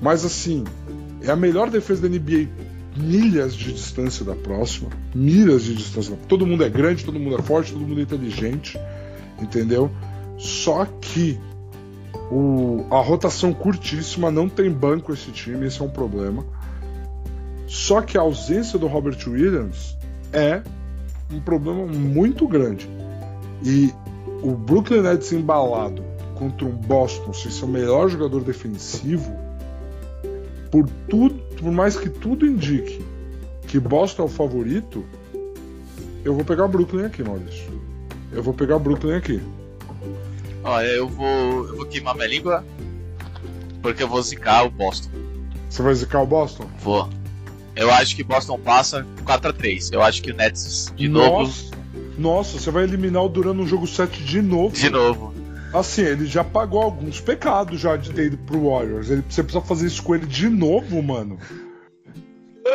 [0.00, 0.64] Mas assim,
[1.20, 2.48] é a melhor defesa da NBA
[2.98, 4.90] milhas de distância da próxima.
[5.14, 6.16] Milhas de distância.
[6.28, 8.78] Todo mundo é grande, todo mundo é forte, todo mundo é inteligente.
[9.40, 9.90] Entendeu?
[10.36, 11.38] Só que
[12.30, 16.44] o- a rotação curtíssima não tem banco esse time, esse é um problema.
[17.66, 19.96] Só que a ausência do Robert Williams
[20.32, 20.62] é
[21.32, 22.88] um problema muito grande.
[23.64, 23.92] E
[24.42, 26.02] o Brooklyn Nets embalado
[26.34, 29.30] contra um Boston sem ser o melhor jogador defensivo,
[30.70, 33.04] por tudo, por mais que tudo indique
[33.66, 35.04] que Boston é o favorito,
[36.24, 37.78] eu vou pegar Brooklyn aqui, Maurício.
[38.32, 39.42] Eu vou pegar Brooklyn aqui.
[40.64, 41.66] Olha, eu vou.
[41.66, 42.64] Eu vou queimar minha língua.
[43.82, 45.10] Porque eu vou zicar o Boston.
[45.68, 46.66] Você vai zicar o Boston?
[46.80, 47.08] Vou.
[47.76, 49.92] Eu acho que Boston passa 4x3.
[49.92, 51.42] Eu acho que o Nets de novo.
[51.42, 51.70] Nossa,
[52.18, 54.74] nossa, você vai eliminar o Duran no jogo 7 de novo.
[54.74, 55.32] De novo.
[55.72, 59.10] Assim, ele já pagou alguns pecados já de ter ido pro Warriors.
[59.10, 61.38] Ele, você precisa fazer isso com ele de novo, mano.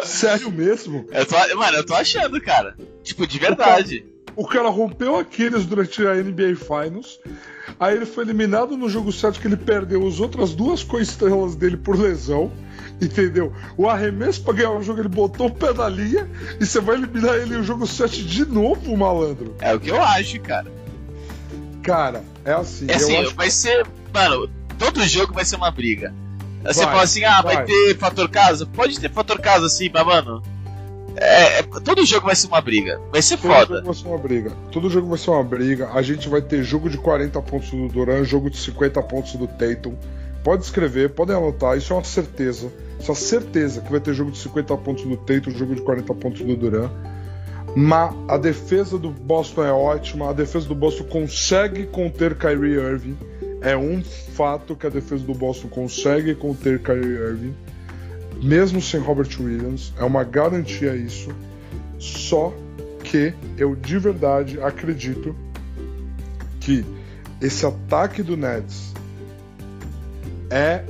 [0.03, 1.05] Sério mesmo?
[1.11, 2.75] Eu tô, mano, eu tô achando, cara.
[3.03, 4.05] Tipo, de verdade.
[4.35, 7.19] O cara rompeu Aquiles durante a NBA Finals.
[7.79, 11.77] Aí ele foi eliminado no jogo 7 que ele perdeu as outras duas coestrelas dele
[11.77, 12.51] por lesão.
[13.01, 13.53] Entendeu?
[13.77, 16.29] O arremesso pra ganhar o jogo ele botou o pé na linha
[16.59, 19.55] e você vai eliminar ele no jogo 7 de novo, malandro.
[19.59, 20.82] É o que eu acho, cara.
[21.83, 22.85] Cara, é assim.
[22.89, 23.85] É assim, acho vai ser.
[24.13, 26.13] Mano, todo jogo vai ser uma briga.
[26.63, 27.65] Você Vai, fala assim, ah, vai, vai.
[27.65, 28.65] ter fator casa?
[28.65, 30.41] Pode ter fator casa sim, mas, mano.
[31.15, 32.99] É, é- todo jogo vai ser uma briga.
[33.11, 33.75] Vai ser Todo foda.
[33.75, 34.51] jogo vai ser uma briga.
[34.71, 35.89] Todo jogo vai ser uma briga.
[35.93, 39.45] A gente vai ter jogo de 40 pontos do Duran, jogo de 50 pontos do
[39.47, 39.93] Tatum.
[40.43, 42.71] pode escrever, podem anotar, isso é uma certeza.
[42.99, 45.81] Isso é uma certeza que vai ter jogo de 50 pontos do Tatum, jogo de
[45.81, 46.89] 40 pontos do Duran.
[47.75, 53.17] Mas a defesa do Boston é ótima, a defesa do Boston consegue conter Kyrie Irving.
[53.61, 57.55] É um fato que a defesa do Boston consegue conter Kyrie Irving,
[58.41, 59.93] mesmo sem Robert Williams.
[59.97, 61.29] É uma garantia isso.
[61.97, 62.53] Só
[63.03, 65.35] que eu de verdade acredito
[66.59, 66.85] que
[67.41, 68.93] esse ataque do Nets
[70.49, 70.83] é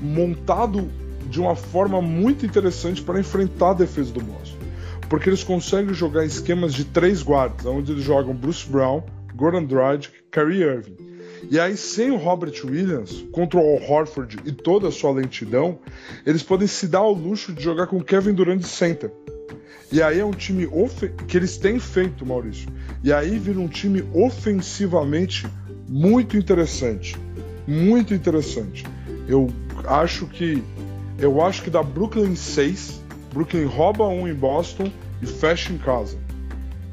[0.00, 0.90] montado
[1.28, 4.49] de uma forma muito interessante para enfrentar a defesa do Boston.
[5.10, 9.02] Porque eles conseguem jogar esquemas de três guardas, onde eles jogam Bruce Brown,
[9.34, 10.96] Gordon Dragic, Kyrie Irving.
[11.50, 15.80] E aí, sem o Robert Williams, contra o Horford e toda a sua lentidão,
[16.24, 19.10] eles podem se dar ao luxo de jogar com Kevin Durant de center.
[19.90, 20.68] E aí é um time
[21.26, 22.68] que eles têm feito, Maurício.
[23.02, 25.44] E aí vira um time ofensivamente
[25.88, 27.16] muito interessante.
[27.66, 28.84] Muito interessante.
[29.26, 29.48] Eu
[29.84, 30.62] acho que
[31.18, 32.99] eu acho que da Brooklyn 6,
[33.32, 34.90] Brooklyn rouba um em Boston
[35.22, 36.18] e fecha em casa.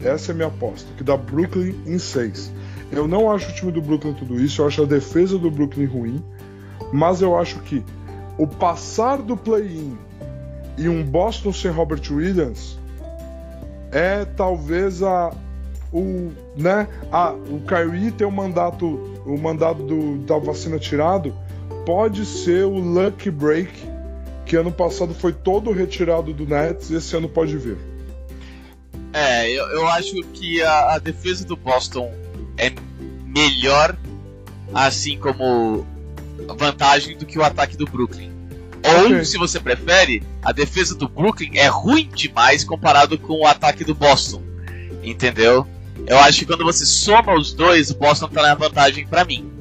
[0.04, 2.52] Essa é minha aposta, que dá Brooklyn em 6.
[2.92, 5.86] Eu não acho o time do Brooklyn tudo isso, eu acho a defesa do Brooklyn
[5.86, 6.24] ruim,
[6.94, 7.84] mas eu acho que
[8.38, 9.98] o passar do play-in
[10.78, 12.78] e um Boston sem Robert Williams
[13.92, 15.34] é talvez a
[15.92, 18.86] o né a, o Kyrie ter o mandato
[19.26, 21.34] o mandato do, da vacina tirado
[21.86, 23.72] pode ser o lucky break
[24.48, 27.78] que ano passado foi todo retirado do Nets e esse ano pode vir.
[29.14, 32.12] É, eu, eu acho que a, a, defesa do Boston
[32.58, 32.72] é
[33.26, 33.98] melhor,
[34.74, 35.86] assim como
[36.58, 38.32] vantagem do que o ataque do Brooklyn.
[38.84, 43.84] Ou, se você prefere, a defesa do Brooklyn é ruim demais comparado com o ataque
[43.84, 44.42] do Boston.
[45.04, 45.68] Entendeu?
[46.06, 49.57] Eu acho que quando você soma os dois, o Boston tá na vantagem para mim.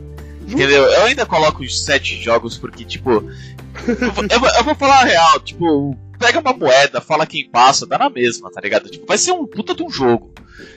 [0.46, 0.84] Entendeu?
[0.84, 3.10] Eu ainda coloco os sete jogos porque, tipo.
[3.10, 7.98] eu, vou, eu, vou, falar a real, tipo, pega uma moeda, fala quem passa, dá
[7.98, 8.88] na mesma, tá ligado?
[8.88, 10.32] Tipo, vai ser um puta de um jogo.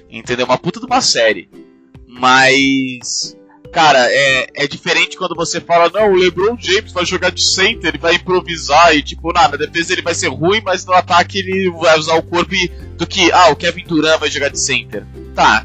[0.09, 0.45] Entendeu?
[0.45, 1.49] Uma puta de uma série.
[2.07, 3.38] Mas.
[3.72, 7.89] Cara, é, é diferente quando você fala, não, o LeBron James vai jogar de center,
[7.89, 11.38] ele vai improvisar e, tipo, nada, na defesa ele vai ser ruim, mas no ataque
[11.38, 12.67] ele vai usar o corpo e,
[12.97, 15.05] do que, ah, o Kevin Durant vai jogar de center.
[15.36, 15.63] Tá,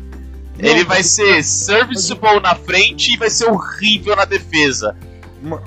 [0.59, 4.97] não, ele vai ser serviceable na frente e vai ser horrível na defesa.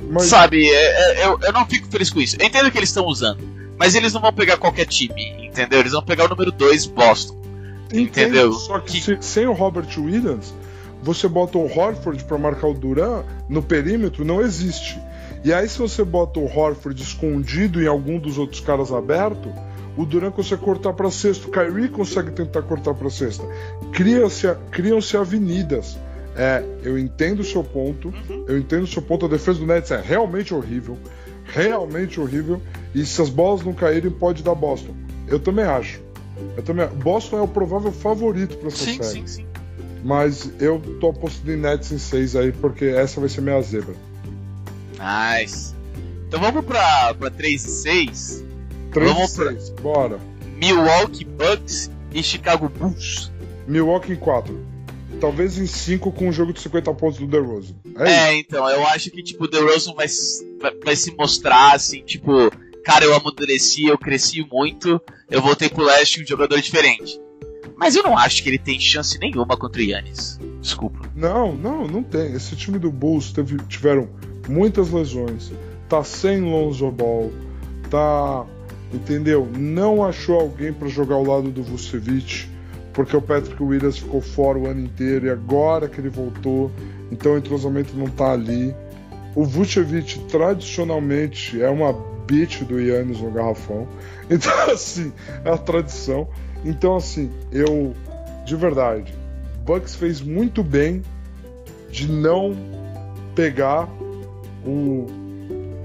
[0.09, 0.23] Mas...
[0.23, 2.35] Sabe, é, é, eu, eu não fico feliz com isso.
[2.39, 3.43] Eu entendo que eles estão usando,
[3.77, 5.79] mas eles não vão pegar qualquer time, entendeu?
[5.79, 7.37] Eles vão pegar o número 2 Boston.
[7.87, 8.53] Entendo, entendeu?
[8.53, 9.23] Só que, que...
[9.23, 10.53] sem o Robert Williams,
[11.01, 14.99] você bota o Horford para marcar o Duran no perímetro, não existe.
[15.43, 19.53] E aí, se você bota o Horford escondido em algum dos outros caras aberto,
[19.97, 23.43] o Duran consegue cortar para sexto, o Kyrie consegue tentar cortar para sexta.
[23.91, 25.97] Criam-se criam avenidas.
[26.35, 28.45] É, eu entendo o seu ponto, uhum.
[28.47, 29.25] eu entendo o seu ponto.
[29.25, 30.95] A defesa do Nets é realmente horrível,
[31.45, 32.61] realmente horrível.
[32.93, 34.93] E se as bolas não caírem, pode dar Boston.
[35.27, 35.99] Eu também acho.
[36.55, 39.21] Eu também, Boston é o provável favorito para essa sim, série.
[39.21, 39.45] Sim, sim.
[40.03, 43.95] Mas eu tô apostando em Nets em 6 aí, porque essa vai ser minha zebra.
[44.93, 45.73] Nice.
[46.27, 48.46] Então vamos pra 3 e 6.
[48.97, 49.83] 3 Vamos 6, pra...
[49.83, 50.19] bora.
[50.55, 53.31] Milwaukee Bucks e Chicago Bulls.
[53.67, 54.65] Milwaukee em 4.
[55.21, 57.75] Talvez em 5 com um jogo de 50 pontos do DeRozan.
[57.99, 60.07] É, é então, eu acho que tipo, o DeRozan vai,
[60.59, 62.51] vai, vai se mostrar assim, tipo,
[62.83, 67.19] cara, eu amadureci, eu cresci muito, eu voltei pro leste um jogador diferente.
[67.75, 70.39] Mas eu não acho que ele tem chance nenhuma contra o Yannis.
[70.59, 71.07] Desculpa.
[71.15, 72.33] Não, não, não tem.
[72.33, 74.09] Esse time do Bulls teve, tiveram
[74.49, 75.51] muitas lesões.
[75.87, 77.31] Tá sem Lonzo Ball.
[77.91, 78.45] Tá
[78.93, 79.47] entendeu?
[79.57, 82.49] Não achou alguém para jogar ao lado do Vucevic,
[82.93, 86.71] porque o Patrick Williams ficou fora o ano inteiro e agora que ele voltou,
[87.11, 88.73] então o entrosamento não tá ali.
[89.35, 91.93] O Vucevic tradicionalmente é uma
[92.25, 93.87] bitch do Yannis no garrafão,
[94.29, 95.11] então assim,
[95.45, 96.27] é a tradição.
[96.65, 97.93] Então assim, eu
[98.45, 99.13] de verdade,
[99.65, 101.03] Bucks fez muito bem
[101.91, 102.55] de não
[103.35, 103.89] pegar
[104.65, 105.26] o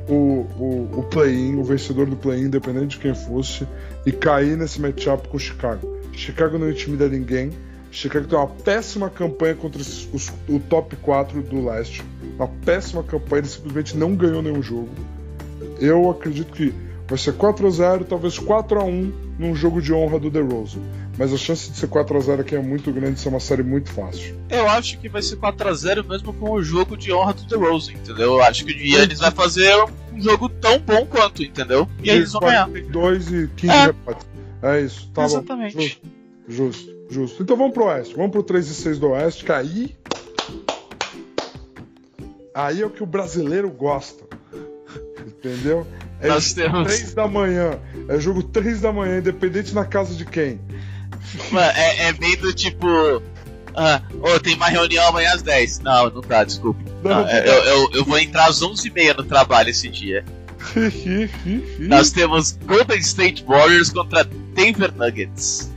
[0.09, 3.66] o, o, o play-in, o vencedor do play-in, independente de quem fosse,
[4.05, 5.86] e cair nesse matchup com o Chicago.
[6.12, 7.50] Chicago não intimida ninguém.
[7.90, 12.03] Chicago tem uma péssima campanha contra os, os, o top 4 do leste.
[12.36, 14.90] Uma péssima campanha, ele simplesmente não ganhou nenhum jogo.
[15.78, 16.74] Eu acredito que
[17.07, 20.80] vai ser 4 a 0 talvez 4 a 1 num jogo de honra do DeRozan
[21.18, 24.36] mas a chance de ser 4x0 aqui é muito grande, ser uma série muito fácil.
[24.48, 27.92] Eu acho que vai ser 4x0 mesmo com o jogo de honra do The Rose,
[27.92, 28.34] entendeu?
[28.34, 29.74] Eu acho que o Yannis vai fazer
[30.12, 31.86] um jogo tão bom quanto, entendeu?
[32.02, 32.68] E, e eles vão ganhar.
[32.68, 33.86] 2 e 15 é.
[33.86, 34.26] repates.
[34.62, 35.76] É isso, tá Exatamente.
[35.76, 35.82] bom.
[35.82, 36.06] Justo,
[36.48, 37.42] justo, justo.
[37.42, 38.14] Então vamos pro Oeste.
[38.16, 39.96] Vamos pro 3 e 6 do Oeste, que aí.
[42.54, 44.24] aí é o que o brasileiro gosta.
[45.26, 45.86] Entendeu?
[46.20, 47.78] É Nós temos- 3 da manhã.
[48.08, 50.60] É jogo 3 da manhã, independente na casa de quem.
[51.50, 52.86] Mano, é, é bem do tipo.
[53.74, 55.80] Ah, ô, tem uma reunião amanhã às 10.
[55.80, 56.80] Não, não tá, desculpa.
[57.02, 60.24] Não, Não, é, eu, eu, eu vou entrar às 11h30 no trabalho esse dia.
[61.78, 65.70] Nós temos Golden State Warriors contra Denver Nuggets.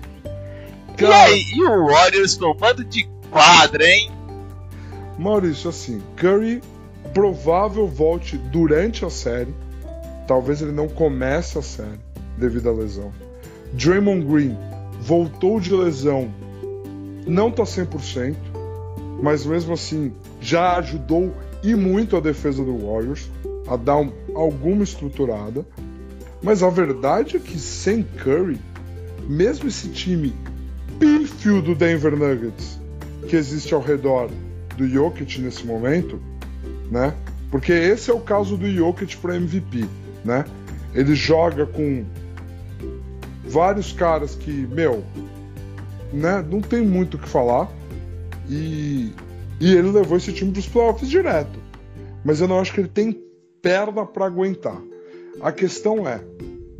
[0.93, 4.11] E Cara, aí, e o Warriors com mando de quadra, hein?
[5.17, 6.61] Maurício, assim, Curry
[7.13, 9.53] provável volte durante a série.
[10.27, 11.99] Talvez ele não comece a série
[12.37, 13.11] devido à lesão.
[13.73, 14.57] Draymond Green
[15.01, 16.29] voltou de lesão,
[17.25, 18.35] não tá 100%,
[19.21, 21.33] mas mesmo assim já ajudou
[21.63, 23.29] e muito a defesa do Warriors
[23.67, 25.65] a dar um- alguma estruturada.
[26.43, 28.59] Mas a verdade é que sem Curry,
[29.27, 30.33] mesmo esse time
[30.99, 32.79] pífio do Denver Nuggets
[33.27, 34.29] que existe ao redor
[34.77, 36.19] do Jokic nesse momento,
[36.91, 37.13] né?
[37.49, 39.85] Porque esse é o caso do Jokic para MVP,
[40.23, 40.45] né?
[40.93, 42.05] Ele joga com
[43.45, 45.03] vários caras que, meu,
[46.11, 46.45] né?
[46.49, 47.69] Não tem muito o que falar
[48.49, 49.11] e,
[49.59, 51.59] e ele levou esse time para os playoffs direto.
[52.23, 53.21] Mas eu não acho que ele tem
[53.61, 54.81] perna para aguentar.
[55.41, 56.21] A questão é,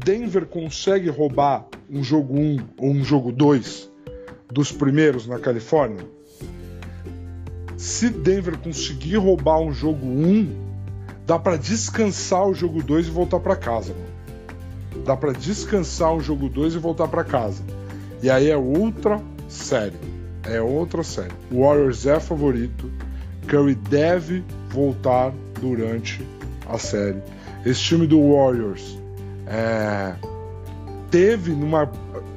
[0.03, 3.91] Denver consegue roubar um jogo 1 ou um jogo 2
[4.51, 6.05] dos primeiros na Califórnia?
[7.77, 10.49] Se Denver conseguir roubar um jogo 1,
[11.25, 14.14] dá pra descansar o jogo 2 e voltar pra casa, mano.
[15.05, 17.63] Dá pra descansar o jogo 2 e voltar pra casa.
[18.23, 19.99] E aí é outra série.
[20.43, 21.33] É outra série.
[21.51, 22.91] O Warriors é favorito.
[23.47, 25.31] Curry deve voltar
[25.61, 26.25] durante
[26.67, 27.21] a série.
[27.63, 28.97] Esse time do Warriors
[29.47, 30.15] é,
[31.11, 31.89] teve numa.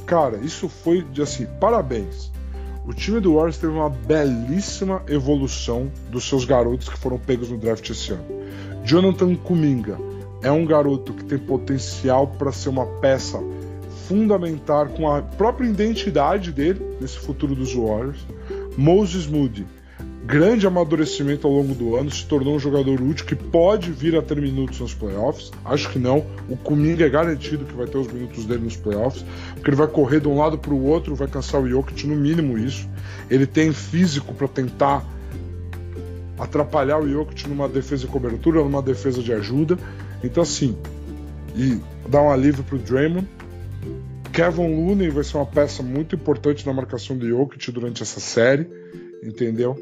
[0.07, 2.31] Cara, isso foi de assim, parabéns.
[2.87, 7.59] O time do Warriors teve uma belíssima evolução dos seus garotos que foram pegos no
[7.59, 8.25] draft esse ano.
[8.85, 9.99] Jonathan Kuminga
[10.43, 13.41] é um garoto que tem potencial para ser uma peça
[14.07, 18.27] fundamental com a própria identidade dele nesse futuro dos Warriors.
[18.77, 19.67] Moses Moody,
[20.25, 24.23] grande amadurecimento ao longo do ano, se tornou um jogador útil que pode vir a
[24.23, 25.51] ter minutos nos playoffs.
[25.65, 26.25] Acho que não.
[26.49, 29.25] O Kuminga é garantido que vai ter os minutos dele nos playoffs,
[29.55, 32.15] porque ele vai correr de um lado para o outro, vai cansar o Jokic, no
[32.15, 32.89] mínimo isso.
[33.29, 35.05] Ele tem físico para tentar
[36.39, 39.77] atrapalhar o Jokic numa defesa de cobertura, numa defesa de ajuda.
[40.23, 40.77] Então, assim,
[41.55, 43.27] e dar um alívio pro Draymond.
[44.33, 48.69] Kevin Looney vai ser uma peça muito importante na marcação do Jokic durante essa série,
[49.23, 49.77] entendeu?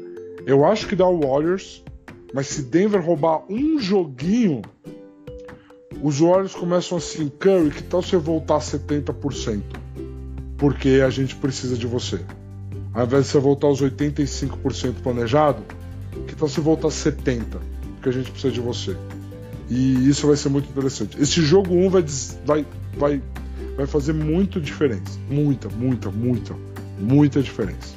[0.45, 1.83] Eu acho que dá o Warriors,
[2.33, 4.61] mas se Denver roubar um joguinho,
[6.01, 9.61] os Warriors começam assim, Curry, que tal você voltar a 70%?
[10.57, 12.19] Porque a gente precisa de você.
[12.93, 15.61] Ao invés de você voltar aos 85% planejado,
[16.27, 17.43] que tal você voltar a 70%?
[17.93, 18.95] Porque a gente precisa de você.
[19.69, 21.21] E isso vai ser muito interessante.
[21.21, 22.65] Esse jogo 1 vai, des- vai,
[22.95, 23.21] vai,
[23.75, 25.19] vai fazer muita diferença.
[25.29, 26.55] Muita, muita, muita,
[26.97, 27.95] muita diferença.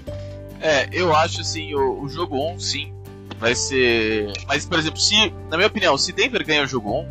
[0.61, 2.93] É, eu acho assim, o, o jogo 1, sim,
[3.39, 4.33] vai ser.
[4.49, 5.15] Mas, por exemplo, se,
[5.49, 7.07] na minha opinião, se Denver ganha o jogo 1,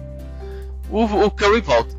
[0.92, 1.96] o, o Curry volta.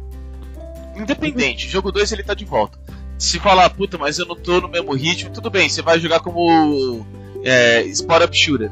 [0.97, 2.79] Independente, jogo 2 ele tá de volta.
[3.19, 6.21] Se falar, puta, mas eu não tô no mesmo ritmo, tudo bem, você vai jogar
[6.21, 7.05] como
[7.45, 8.71] é, spot up shooter.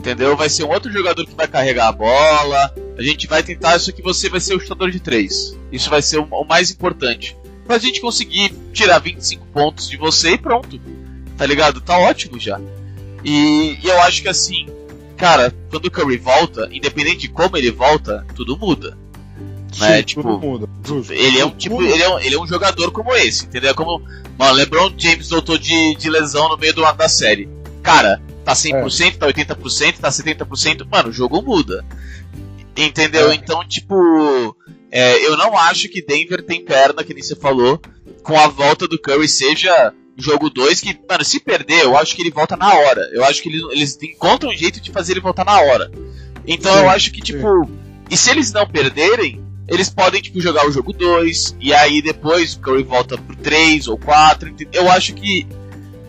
[0.00, 0.34] Entendeu?
[0.36, 2.74] Vai ser um outro jogador que vai carregar a bola.
[2.96, 5.58] A gente vai tentar isso que você vai ser o chutador de 3.
[5.70, 7.36] Isso vai ser o, mais importante.
[7.66, 10.80] Pra gente conseguir tirar 25 pontos de você e pronto
[11.40, 11.80] tá ligado?
[11.80, 12.60] Tá ótimo já.
[13.24, 14.66] E, e eu acho que assim,
[15.16, 18.98] cara, quando o Curry volta, independente de como ele volta, tudo muda.
[19.78, 19.96] Né?
[19.96, 20.68] Sim, Tipo, tudo muda.
[21.08, 23.70] Ele é um tipo, ele é um, ele é um jogador como esse, entendeu?
[23.70, 24.02] É Como,
[24.38, 27.48] mano, LeBron James voltou de, de lesão no meio do da série.
[27.82, 28.20] Cara,
[28.50, 31.84] tá 100%, tá 80%, tá 70%, mano, o jogo muda.
[32.76, 33.30] Entendeu?
[33.30, 33.34] É.
[33.34, 34.56] Então, tipo,
[34.90, 37.80] é, eu não acho que Denver tem perna, que nem você falou,
[38.22, 42.22] com a volta do Curry seja jogo 2, que, mano, se perder, eu acho que
[42.22, 43.08] ele volta na hora.
[43.12, 45.90] Eu acho que eles, eles encontram um jeito de fazer ele voltar na hora.
[46.46, 47.32] Então Sim, eu acho que, sim.
[47.32, 47.70] tipo,
[48.10, 52.54] e se eles não perderem, eles podem, tipo, jogar o jogo 2, e aí depois
[52.54, 54.54] o Curry volta pro 3 ou 4.
[54.72, 55.46] Eu acho que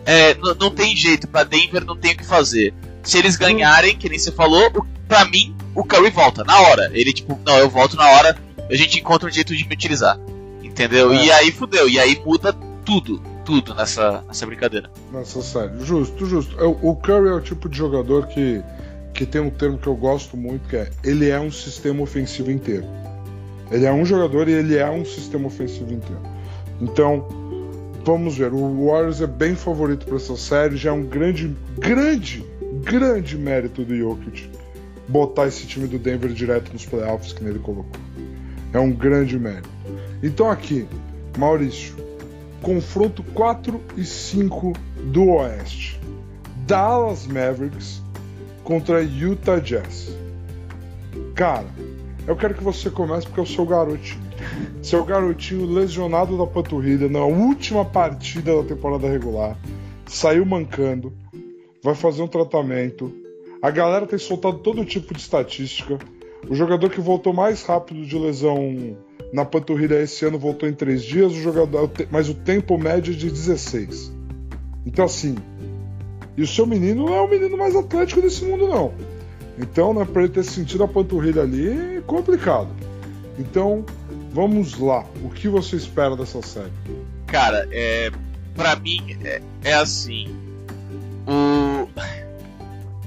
[0.04, 2.74] é, não tem jeito, pra Denver não tem o que fazer.
[3.02, 6.90] Se eles ganharem, que nem você falou, o, pra mim, o Curry volta na hora.
[6.92, 8.36] Ele, tipo, não, eu volto na hora,
[8.70, 10.18] a gente encontra um jeito de me utilizar.
[10.62, 11.12] Entendeu?
[11.12, 11.24] É.
[11.24, 12.52] E aí fudeu, e aí muda
[12.84, 14.90] tudo, tudo nessa, nessa brincadeira.
[15.12, 15.84] Nessa série.
[15.84, 16.56] Justo, justo.
[16.64, 18.62] O o Curry é o tipo de jogador que,
[19.12, 22.50] que tem um termo que eu gosto muito, que é ele é um sistema ofensivo
[22.50, 22.86] inteiro.
[23.70, 26.20] Ele é um jogador e ele é um sistema ofensivo inteiro.
[26.80, 27.41] Então,
[28.04, 28.52] vamos ver.
[28.52, 30.76] O Warriors é bem favorito para essa série.
[30.76, 32.44] Já é um grande, grande,
[32.82, 34.50] grande mérito do Jokic
[35.08, 38.00] botar esse time do Denver direto nos playoffs que ele colocou.
[38.72, 39.68] É um grande mérito.
[40.22, 40.86] Então aqui,
[41.36, 41.94] Maurício,
[42.62, 44.72] confronto 4 e 5
[45.04, 46.00] do Oeste.
[46.66, 48.00] Dallas Mavericks
[48.64, 50.16] contra Utah Jazz.
[51.34, 51.66] Cara,
[52.26, 54.22] eu quero que você comece porque eu sou garotinho.
[54.82, 59.56] Seu garotinho lesionado da panturrilha na última partida da temporada regular,
[60.06, 61.12] saiu mancando,
[61.82, 63.12] vai fazer um tratamento.
[63.60, 65.98] A galera tem soltado todo tipo de estatística.
[66.48, 68.96] O jogador que voltou mais rápido de lesão
[69.32, 73.16] na panturrilha esse ano voltou em três dias, o jogador, mas o tempo médio é
[73.16, 74.12] de 16.
[74.84, 75.36] Então assim,
[76.36, 78.92] e o seu menino não é o menino mais atlético desse mundo não.
[79.58, 82.68] Então, né, para ele ter sentido a panturrilha ali, é complicado.
[83.38, 83.84] Então,
[84.32, 85.04] vamos lá.
[85.22, 86.72] O que você espera dessa série?
[87.26, 88.10] Cara, é,
[88.54, 90.34] para mim é, é, assim.
[91.26, 91.88] O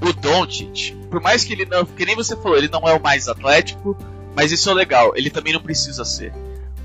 [0.02, 3.02] o Doncic, por mais que ele não, que nem você falou, ele não é o
[3.02, 3.98] mais atlético,
[4.36, 5.14] mas isso é legal.
[5.16, 6.34] Ele também não precisa ser.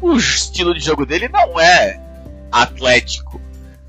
[0.00, 2.00] O estilo de jogo dele não é
[2.50, 3.40] atlético.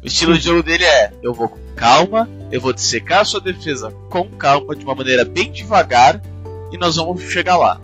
[0.04, 3.42] O estilo de jogo dele é: eu vou com calma, eu vou dissecar a sua
[3.42, 6.22] defesa com calma, de uma maneira bem devagar,
[6.72, 7.80] e nós vamos chegar lá.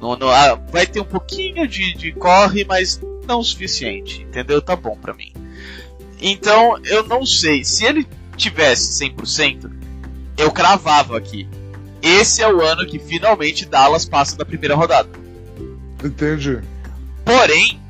[0.00, 4.62] No, no, ah, vai ter um pouquinho de, de corre, mas não o suficiente, entendeu?
[4.62, 5.32] Tá bom pra mim.
[6.20, 7.64] Então, eu não sei.
[7.64, 9.70] Se ele tivesse 100%,
[10.36, 11.48] eu cravava aqui.
[12.00, 15.08] Esse é o ano que finalmente Dallas passa da primeira rodada.
[16.02, 16.60] Entendi.
[17.24, 17.80] Porém,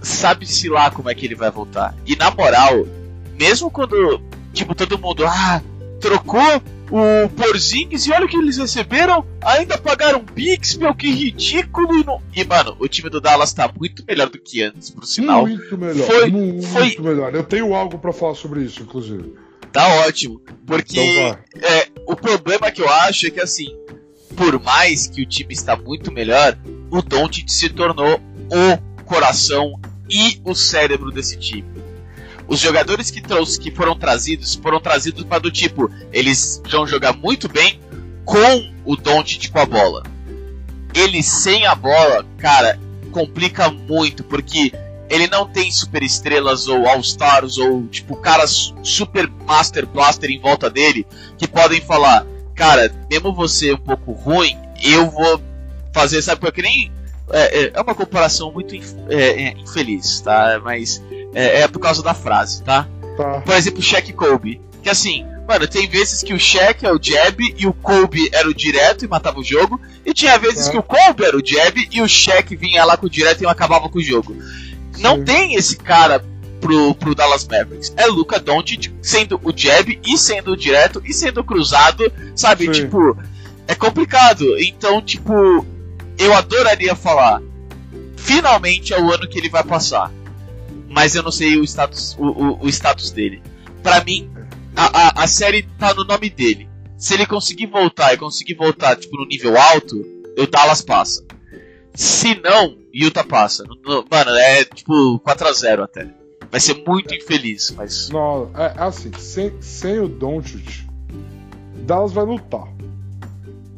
[0.00, 1.94] sabe-se lá como é que ele vai voltar.
[2.06, 2.86] E na moral,
[3.38, 4.22] mesmo quando,
[4.60, 5.62] tipo, todo mundo, ah,
[6.00, 11.98] trocou o Porzingis e olha o que eles receberam, ainda pagaram Pix, meu, que ridículo.
[11.98, 12.20] E, não...
[12.34, 15.46] e, mano, o time do Dallas tá muito melhor do que antes, por sinal.
[15.46, 16.96] Muito melhor, foi, muito foi...
[16.98, 17.34] melhor.
[17.34, 19.34] Eu tenho algo para falar sobre isso, inclusive.
[19.72, 23.68] Tá ótimo, porque então é, o problema que eu acho é que, assim,
[24.36, 26.58] por mais que o time está muito melhor,
[26.90, 31.89] o Doncic se tornou o coração e o cérebro desse time.
[32.50, 37.12] Os jogadores que, trouxe, que foram trazidos foram trazidos para do tipo, eles vão jogar
[37.12, 37.78] muito bem
[38.24, 40.02] com o Doncic com a bola.
[40.92, 42.76] Ele sem a bola, cara,
[43.12, 44.72] complica muito, porque
[45.08, 50.68] ele não tem super estrelas ou all-stars ou tipo caras super master blaster em volta
[50.68, 51.06] dele
[51.38, 52.26] que podem falar,
[52.56, 55.40] cara, mesmo você um pouco ruim, eu vou
[55.92, 56.90] fazer, sabe, porque nem
[57.32, 58.74] é, é, é uma comparação muito
[59.08, 60.60] é, é, infeliz, tá?
[60.64, 61.00] Mas
[61.34, 62.88] é, é, por causa da frase, tá?
[63.16, 63.40] tá?
[63.40, 64.60] Por exemplo, Shaq Kobe.
[64.82, 68.48] Que assim, mano, tem vezes que o Shaq é o jab e o Kobe era
[68.48, 69.80] o direto e matava o jogo.
[70.04, 70.70] E tinha vezes é.
[70.70, 73.46] que o Kobe era o jab e o Shaq vinha lá com o direto e
[73.46, 74.34] acabava com o jogo.
[74.92, 75.02] Sim.
[75.02, 76.24] Não tem esse cara
[76.60, 77.92] pro, pro Dallas Mavericks.
[77.96, 82.66] É Luca Doncic sendo o jab e sendo o direto e sendo cruzado, sabe?
[82.66, 82.72] Sim.
[82.72, 83.16] Tipo,
[83.66, 84.58] é complicado.
[84.58, 85.66] Então, tipo,
[86.18, 87.40] eu adoraria falar.
[88.16, 90.12] Finalmente é o ano que ele vai passar.
[90.90, 93.40] Mas eu não sei o status, o, o, o status dele.
[93.80, 94.28] Para mim,
[94.74, 96.68] a, a, a, série tá no nome dele.
[96.98, 99.96] Se ele conseguir voltar e conseguir voltar tipo, no nível alto,
[100.36, 101.24] o Dallas passa.
[101.94, 103.64] Se não, Utah passa.
[103.64, 106.08] Mano, é tipo 4x0 até.
[106.50, 108.08] Vai ser muito infeliz, mas.
[108.08, 110.84] Não, é assim, sem, sem o Doncic,
[111.86, 112.66] Dallas vai lutar.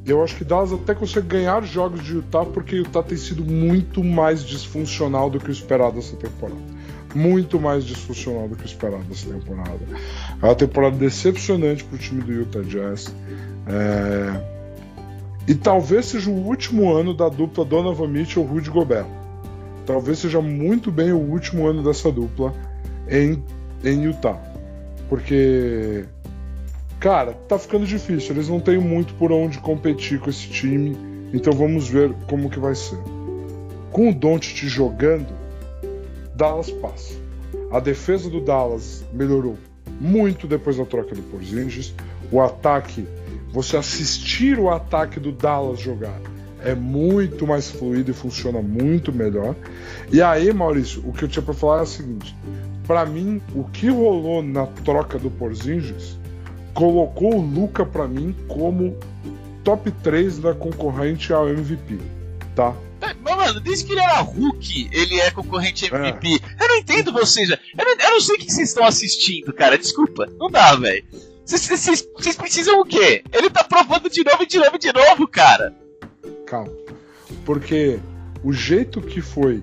[0.06, 4.02] Eu acho que Dallas até consegue ganhar jogos de Utah porque Utah tem sido muito
[4.02, 6.71] mais disfuncional do que o esperado essa temporada.
[7.14, 9.80] Muito mais disfuncional do que esperado essa temporada.
[10.40, 13.14] É uma temporada decepcionante para o time do Utah Jazz.
[13.66, 14.52] É...
[15.46, 19.06] E talvez seja o último ano da dupla Donovan Mitchell Rudy Gobert.
[19.84, 22.54] Talvez seja muito bem o último ano dessa dupla
[23.08, 23.42] em,
[23.84, 24.40] em Utah.
[25.08, 26.06] Porque
[27.02, 28.32] cara, tá ficando difícil.
[28.34, 30.96] Eles não têm muito por onde competir com esse time.
[31.34, 32.98] Então vamos ver como que vai ser.
[33.90, 35.26] Com o Doncic jogando,
[36.34, 37.14] Dallas passa.
[37.70, 39.56] A defesa do Dallas melhorou
[40.00, 41.94] muito depois da troca do Porzingis.
[42.30, 43.06] O ataque,
[43.52, 46.20] você assistir o ataque do Dallas jogar
[46.64, 49.54] é muito mais fluido e funciona muito melhor.
[50.10, 52.36] E aí, Maurício, o que eu tinha para falar é o seguinte:
[52.86, 56.18] para mim, o que rolou na troca do Porzingis
[56.72, 58.96] colocou o Luca para mim como
[59.62, 61.98] top 3 da concorrente ao MVP,
[62.54, 62.74] tá?
[63.52, 66.28] Mano, desde que ele era Hulk, ele é concorrente MVP.
[66.28, 66.64] É.
[66.64, 69.76] Eu não entendo vocês, eu não, eu não sei o que vocês estão assistindo, cara.
[69.76, 71.04] Desculpa, não dá, velho.
[71.44, 73.22] Vocês precisam o quê?
[73.32, 75.74] Ele tá provando de novo, de novo, de novo, cara.
[76.46, 76.72] Calma.
[77.44, 77.98] Porque
[78.42, 79.62] o jeito que foi,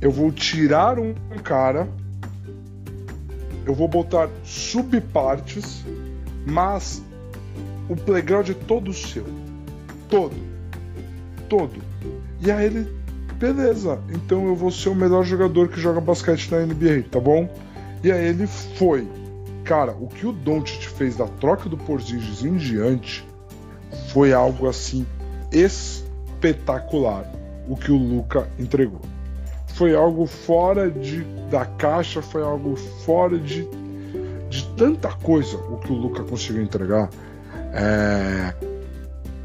[0.00, 1.88] eu vou tirar um cara
[3.64, 5.84] eu vou botar subpartes,
[6.46, 7.02] mas
[7.88, 9.24] o playground é todo seu.
[10.08, 10.34] todo.
[11.48, 11.91] Todo.
[12.44, 12.88] E aí ele,
[13.38, 17.48] beleza, então eu vou ser o melhor jogador que joga basquete na NBA, tá bom?
[18.02, 19.06] E aí ele foi.
[19.64, 23.24] Cara, o que o Doncic fez da troca do Porzingis em diante
[24.08, 25.06] foi algo assim
[25.52, 27.24] espetacular
[27.68, 29.02] o que o Luca entregou.
[29.68, 33.68] Foi algo fora de, da caixa, foi algo fora de,
[34.50, 37.08] de tanta coisa o que o Luca conseguiu entregar.
[37.72, 38.52] É,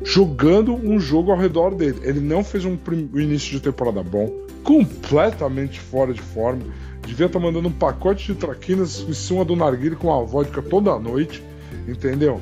[0.08, 2.00] jogando um jogo ao redor dele.
[2.02, 2.78] Ele não fez um,
[3.14, 4.32] início de temporada bom,
[4.64, 6.62] completamente fora de forma.
[7.06, 10.62] Devia estar tá mandando um pacote de traquinas em cima do narguile com a vodka
[10.62, 11.44] toda noite,
[11.86, 12.40] entendeu?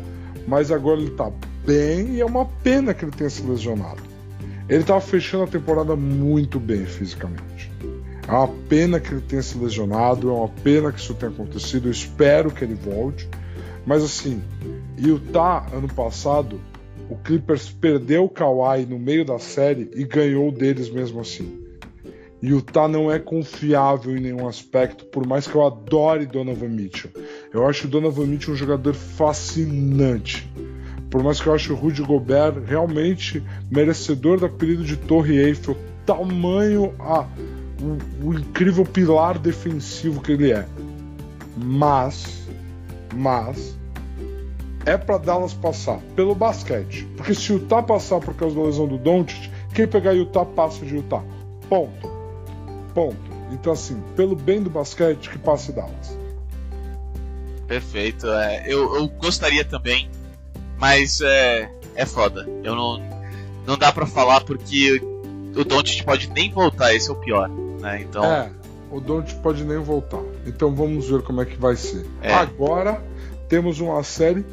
[0.48, 1.32] Mas agora ele tá
[1.66, 4.04] bem e é uma pena que ele tenha se lesionado.
[4.70, 7.72] Ele estava fechando a temporada muito bem fisicamente.
[8.28, 11.88] É uma pena que ele tenha se lesionado, é uma pena que isso tenha acontecido.
[11.88, 13.28] Eu espero que ele volte.
[13.88, 14.40] Mas assim,
[15.00, 16.60] Utah ano passado,
[17.10, 21.64] o Clippers perdeu o Kawhi no meio da série e ganhou deles mesmo assim.
[22.42, 27.10] Utah não é confiável em nenhum aspecto, por mais que eu adore Donovan Mitchell.
[27.54, 30.48] Eu acho o Donovan Mitchell um jogador fascinante.
[31.10, 33.42] Por mais que eu ache o Rudy Gobert realmente
[33.72, 37.26] merecedor do apelido de Torre Eiffel, tamanho a
[37.82, 40.66] o, o incrível pilar defensivo que ele é.
[41.58, 42.48] Mas,
[43.14, 43.78] mas
[44.86, 48.88] é para Dallas passar pelo basquete, porque se o Utah passar por causa da lesão
[48.88, 51.24] do Doncic, quem pegar Utah passa de Utah.
[51.68, 52.10] Ponto.
[52.94, 53.36] Ponto.
[53.52, 56.18] Então assim, pelo bem do basquete que passe Dallas.
[57.68, 58.28] Perfeito.
[58.28, 60.10] É, eu, eu gostaria também
[60.78, 62.48] mas é, é foda.
[62.64, 63.02] Eu não,
[63.66, 65.02] não dá para falar porque
[65.56, 67.50] o Don't pode nem voltar, esse é o pior.
[67.80, 68.02] Né?
[68.02, 68.24] Então...
[68.24, 68.50] É,
[68.92, 70.22] o Don't pode nem voltar.
[70.46, 72.06] Então vamos ver como é que vai ser.
[72.22, 72.34] É.
[72.34, 73.04] Agora
[73.50, 74.46] temos uma série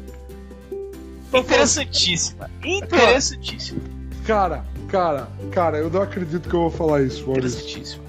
[1.39, 2.49] interessantíssima.
[2.63, 3.81] Interessantíssima.
[4.25, 7.59] Cara, cara, cara, eu não acredito que eu vou falar isso, Maurício.
[7.59, 8.03] Interessantíssima.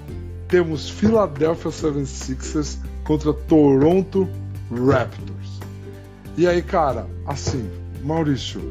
[0.47, 4.29] Temos Philadelphia 76ers contra Toronto
[4.71, 5.59] Raptors.
[6.37, 7.69] E aí, cara, assim,
[8.03, 8.61] Maurício,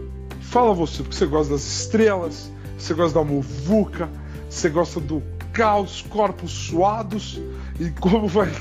[0.41, 4.09] fala você, porque você gosta das estrelas, você gosta da muvuca,
[4.49, 7.41] você gosta do caos, corpos suados
[7.79, 8.53] e como vai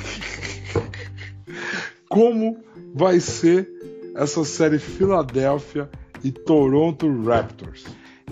[2.07, 2.57] como
[2.93, 3.67] vai ser
[4.15, 5.89] essa série Filadélfia
[6.23, 7.85] e Toronto Raptors?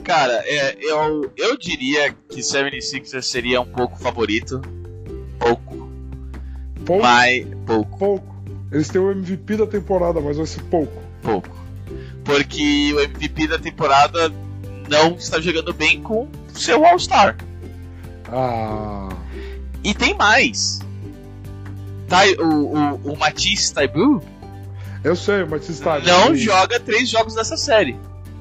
[0.04, 4.62] Cara, é, eu, eu diria que 76ers seria um pouco favorito.
[5.38, 5.90] Pouco.
[6.86, 7.04] Pouco?
[7.04, 7.98] Mas, pouco.
[7.98, 8.44] Pouco.
[8.72, 11.02] Eles têm o MVP da temporada, mas vai ser pouco.
[11.22, 11.62] Pouco
[12.24, 14.32] porque o MVP da temporada
[14.90, 17.38] não está jogando bem com seu All-Star.
[18.30, 19.10] Ah.
[19.84, 20.80] E tem mais.
[22.08, 24.24] Tá, o, o, o Matisse Taibu.
[25.04, 26.06] Eu sei, o Matisse Taibu.
[26.06, 27.98] Não joga três jogos dessa série.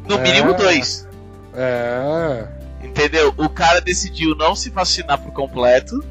[0.06, 1.08] No é, mínimo dois.
[1.54, 2.46] É.
[2.82, 3.34] Entendeu?
[3.36, 6.04] O cara decidiu não se vacinar por completo.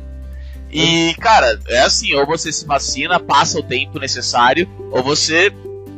[0.71, 5.51] E, cara, é assim, ou você se vacina, passa o tempo necessário, ou você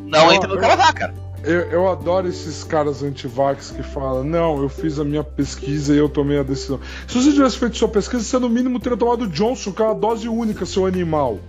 [0.06, 1.14] não, não entra no Canadá, cara.
[1.44, 5.98] Eu, eu, adoro esses caras antivax que falam: Não, eu fiz a minha pesquisa e
[5.98, 6.80] eu tomei a decisão.
[7.08, 9.96] Se você tivesse feito sua pesquisa, você no mínimo teria tomado Johnson, que é uma
[9.96, 11.40] dose única, seu animal.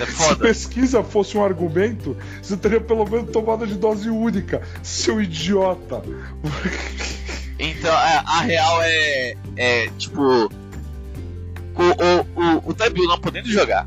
[0.00, 5.20] É Se pesquisa fosse um argumento, você teria pelo menos tomado de dose única, seu
[5.20, 6.02] idiota.
[7.58, 10.22] Então, a, a real é, é tipo.
[10.22, 10.48] O,
[11.82, 13.86] o, o, o não podendo jogar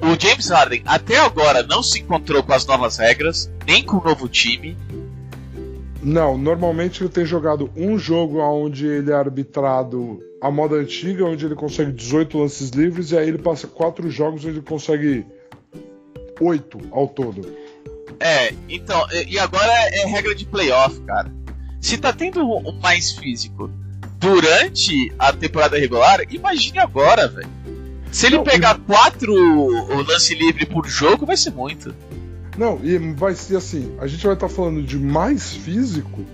[0.00, 4.04] o James Harden até agora não se encontrou com as novas regras, nem com o
[4.04, 4.76] novo time.
[6.02, 11.44] Não, normalmente ele tem jogado um jogo onde ele é arbitrado a moda antiga, onde
[11.44, 15.26] ele consegue 18 lances livres, e aí ele passa quatro jogos onde ele consegue
[16.40, 17.40] 8 ao todo.
[18.20, 21.32] É, então, e agora é regra de playoff, cara.
[21.80, 23.70] Se tá tendo um mais físico
[24.18, 27.48] durante a temporada regular, imagine agora, velho.
[28.12, 28.80] Se ele não, pegar e...
[28.80, 31.94] quatro o lance livre por jogo, vai ser muito.
[32.56, 36.24] Não, e vai ser assim: a gente vai estar tá falando de mais físico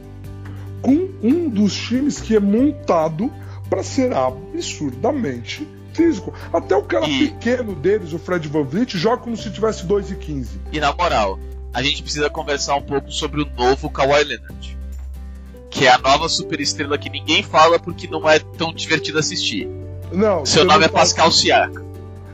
[0.83, 3.33] com um dos times que é montado
[3.73, 6.35] para ser absurdamente físico.
[6.53, 7.29] Até o cara e...
[7.29, 10.61] pequeno deles, o Fred Van Vliet, joga como se tivesse 2 e 15.
[10.71, 11.41] E na moral,
[11.73, 14.79] a gente precisa conversar um pouco sobre o novo Kawhi Leonard.
[15.71, 19.67] Que é a nova superestrela que ninguém fala porque não é tão divertido assistir.
[20.13, 20.45] Não.
[20.45, 21.91] Seu nome é Pascal Siakam.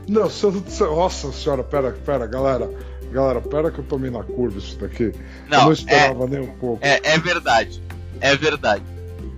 [0.09, 0.51] Não, seu,
[0.93, 2.69] nossa senhora, pera, pera, galera.
[3.13, 5.13] Galera, pera que eu tomei na curva isso daqui.
[5.47, 6.85] Não, eu não esperava é, nem um pouco.
[6.85, 7.81] É, é verdade.
[8.19, 8.83] É verdade.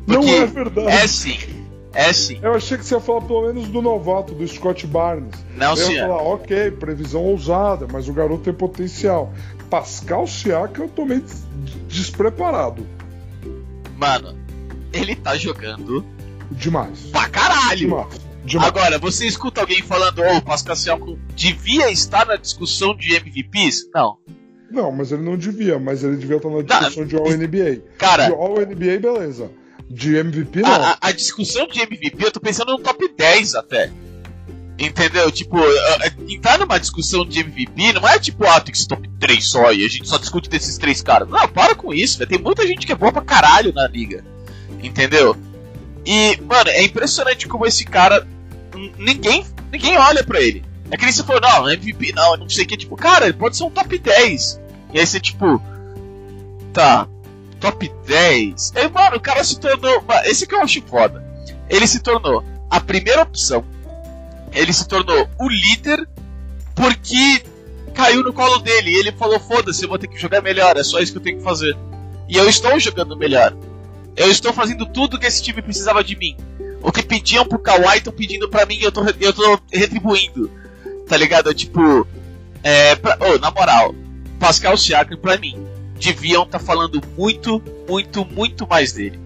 [0.08, 0.88] Porque não é verdade.
[0.88, 1.61] É sim.
[1.94, 2.40] É sim.
[2.42, 5.34] Eu achei que você ia falar pelo menos do novato, do Scott Barnes.
[5.56, 5.84] Não, sim.
[5.84, 9.34] Eu ia falar, ok, previsão ousada, mas o garoto tem potencial.
[9.70, 11.24] Pascal Siakam eu tomei
[11.88, 12.88] despreparado.
[13.98, 14.38] Mano,
[14.94, 16.06] ele tá jogando
[16.52, 17.08] Demais.
[17.12, 17.78] pra caralho.
[17.78, 18.22] Demais.
[18.44, 18.68] Demais.
[18.68, 23.90] Agora, você escuta alguém falando, ô, o Pascal Siakam devia estar na discussão de MVPs?
[23.94, 24.18] Não.
[24.72, 27.82] Não, mas ele não devia, mas ele devia estar na discussão de All-NBA.
[27.98, 29.52] Cara, De All-NBA, beleza.
[29.92, 30.72] De MVP, não.
[30.72, 33.92] a, a- discussão de MVP, eu tô pensando no top 10 até.
[34.80, 35.30] Entendeu?
[35.32, 35.58] Tipo,
[36.28, 39.72] entrar numa discussão de MVP não é tipo, ah, tem que ser top 3 só
[39.72, 41.30] e a gente só discute desses três caras.
[41.30, 42.30] Não, para com isso, velho.
[42.30, 44.24] Tem muita gente que é boa pra caralho na liga.
[44.82, 45.36] Entendeu?
[46.04, 48.28] E, mano, é impressionante como esse cara.
[48.98, 50.64] Ninguém, ninguém olha pra ele.
[50.90, 52.76] É que nem você falou, não, MVP não, não sei o que.
[52.78, 54.60] Tipo, cara, ele pode ser um top 10.
[54.94, 55.62] E aí você, tipo.
[56.74, 57.08] Tá.
[57.62, 58.74] Top 10.
[58.76, 60.04] E, mano, o cara se tornou.
[60.26, 61.24] Esse que eu acho foda.
[61.70, 63.64] Ele se tornou a primeira opção.
[64.52, 66.10] Ele se tornou o líder
[66.76, 67.44] porque
[67.94, 68.90] caiu no colo dele.
[68.90, 70.76] E ele falou: foda-se, eu vou ter que jogar melhor.
[70.76, 71.78] É só isso que eu tenho que fazer.
[72.28, 73.56] E eu estou jogando melhor.
[74.18, 76.36] Eu estou fazendo tudo que esse time precisava de mim.
[76.82, 80.50] O que pediam pro Kawhi estão pedindo pra mim e eu tô, eu tô retribuindo.
[81.08, 81.54] Tá ligado?
[81.54, 82.08] Tipo,
[82.64, 82.96] é.
[82.96, 83.94] Pra, ô, na moral,
[84.40, 85.71] Pascal Siakam pra mim
[86.02, 89.20] deviam estar falando muito, muito, muito mais dele.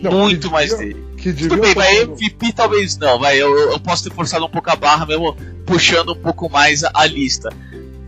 [0.00, 1.08] Não, muito mais devia- dele.
[1.16, 3.36] Que Tudo bem, tá mas falando- MVP talvez não, vai.
[3.42, 5.34] Eu, eu posso ter forçado um pouco a barra mesmo,
[5.66, 7.50] puxando um pouco mais a, a lista.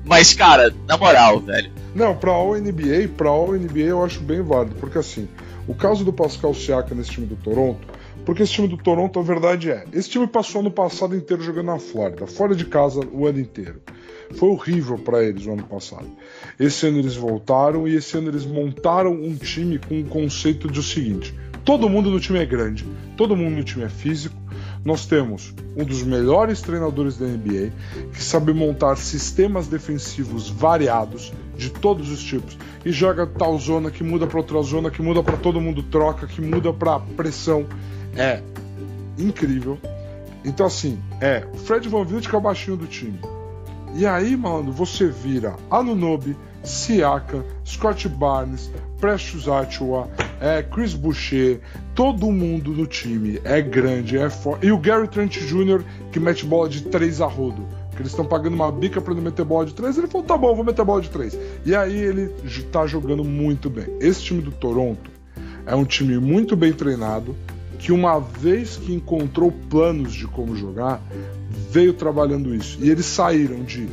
[0.04, 1.70] Mas, cara, na moral, velho.
[1.94, 5.28] Não, pra All-NBA, pra All-NBA eu acho bem válido, porque assim,
[5.66, 7.80] o caso do Pascal Siakam nesse time do Toronto,
[8.24, 11.66] porque esse time do Toronto, a verdade é, esse time passou ano passado inteiro jogando
[11.66, 13.80] na Flórida, fora de casa o ano inteiro.
[14.36, 16.06] Foi horrível pra eles o ano passado.
[16.58, 20.80] Esse ano eles voltaram e esse ano eles montaram um time com o conceito de
[20.80, 24.36] o seguinte: todo mundo no time é grande, todo mundo no time é físico.
[24.82, 27.70] Nós temos um dos melhores treinadores da NBA
[28.14, 34.02] que sabe montar sistemas defensivos variados de todos os tipos e joga tal zona que
[34.02, 37.66] muda para outra zona que muda para todo mundo troca que muda para pressão
[38.16, 38.42] é
[39.18, 39.78] incrível
[40.44, 43.18] então assim é o Fred Van Vliet que é o baixinho do time
[43.94, 48.70] e aí mano você vira Anunobi Siaka Scott Barnes
[49.00, 50.08] Precious Achiuwa
[50.40, 51.60] é Chris Boucher
[51.94, 55.82] todo mundo no time é grande é forte e o Gary Trent Jr.
[56.12, 57.66] que mete bola de três a rodo
[58.00, 59.98] que eles estão pagando uma bica para ele meter bola de três.
[59.98, 61.38] Ele falou: tá bom, vou meter bola de três.
[61.66, 62.28] E aí ele
[62.72, 63.86] tá jogando muito bem.
[64.00, 65.10] Esse time do Toronto
[65.66, 67.36] é um time muito bem treinado,
[67.78, 71.02] que uma vez que encontrou planos de como jogar,
[71.50, 72.78] veio trabalhando isso.
[72.80, 73.88] E eles saíram de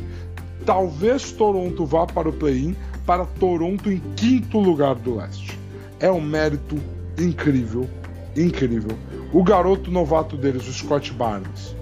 [0.64, 5.58] talvez Toronto vá para o play-in para Toronto em quinto lugar do leste.
[5.98, 6.76] É um mérito
[7.18, 7.88] incrível,
[8.36, 8.96] incrível.
[9.32, 11.74] O garoto novato deles, o Scott Barnes,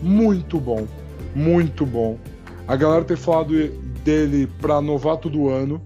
[0.00, 0.86] muito bom,
[1.34, 2.18] muito bom.
[2.66, 3.52] A galera tem falado
[4.04, 5.82] dele para novato do ano.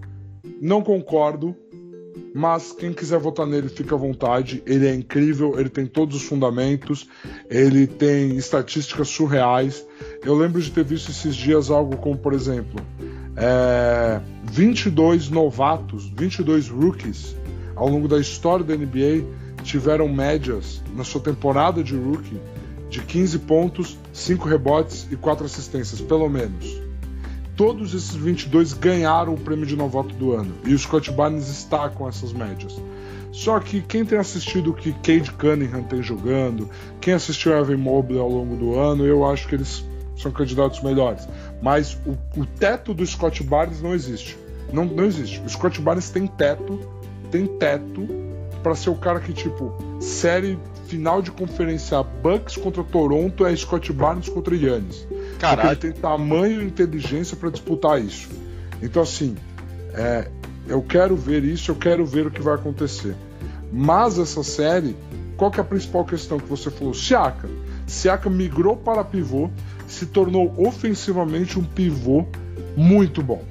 [0.61, 1.55] Não concordo,
[2.33, 4.61] mas quem quiser votar nele fica à vontade.
[4.65, 7.07] Ele é incrível, ele tem todos os fundamentos,
[7.49, 9.85] ele tem estatísticas surreais.
[10.23, 12.79] Eu lembro de ter visto esses dias algo como, por exemplo,
[13.35, 17.35] é, 22 novatos, 22 rookies
[17.75, 19.25] ao longo da história da NBA
[19.63, 22.39] tiveram médias na sua temporada de rookie
[22.89, 26.84] de 15 pontos, 5 rebotes e 4 assistências, pelo menos.
[27.55, 31.87] Todos esses 22 ganharam o prêmio de novato do ano e o Scott Barnes está
[31.89, 32.75] com essas médias.
[33.31, 38.19] Só que quem tem assistido o que Cade Cunningham tem jogando, quem assistiu Evan Mobley
[38.19, 39.85] ao longo do ano, eu acho que eles
[40.17, 41.27] são candidatos melhores.
[41.61, 44.37] Mas o, o teto do Scott Barnes não existe.
[44.71, 45.41] Não, não existe.
[45.45, 46.79] O Scott Barnes tem teto,
[47.31, 48.07] tem teto
[48.63, 53.91] para ser o cara que, tipo, série final de conferência Bucks contra Toronto é Scott
[53.93, 55.07] Barnes contra Yannis.
[55.35, 55.77] Porque ele Caralho.
[55.77, 58.29] tem tamanho e inteligência para disputar isso.
[58.81, 59.35] Então, assim,
[59.93, 60.29] é,
[60.67, 63.15] eu quero ver isso, eu quero ver o que vai acontecer.
[63.71, 64.95] Mas essa série,
[65.37, 66.93] qual que é a principal questão que você falou?
[66.93, 67.49] Siaka.
[67.85, 69.49] Siaka migrou para pivô,
[69.87, 72.25] se tornou ofensivamente um pivô
[72.75, 73.43] muito bom.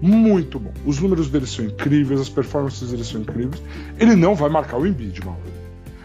[0.00, 0.72] Muito bom.
[0.84, 3.62] Os números dele são incríveis, as performances dele são incríveis.
[3.98, 5.38] Ele não vai marcar o Embiid, mano.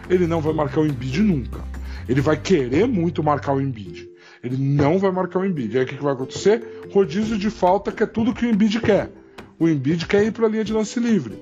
[0.08, 1.60] Ele não vai marcar o Embiid nunca.
[2.08, 4.07] Ele vai querer muito marcar o Embiid.
[4.48, 5.76] Ele não vai marcar o Embiid.
[5.76, 6.88] Aí o que, que vai acontecer?
[6.90, 9.10] Rodízio de falta, que é tudo que o Embiid quer.
[9.58, 11.38] O Embiid quer ir para a linha de lance livre.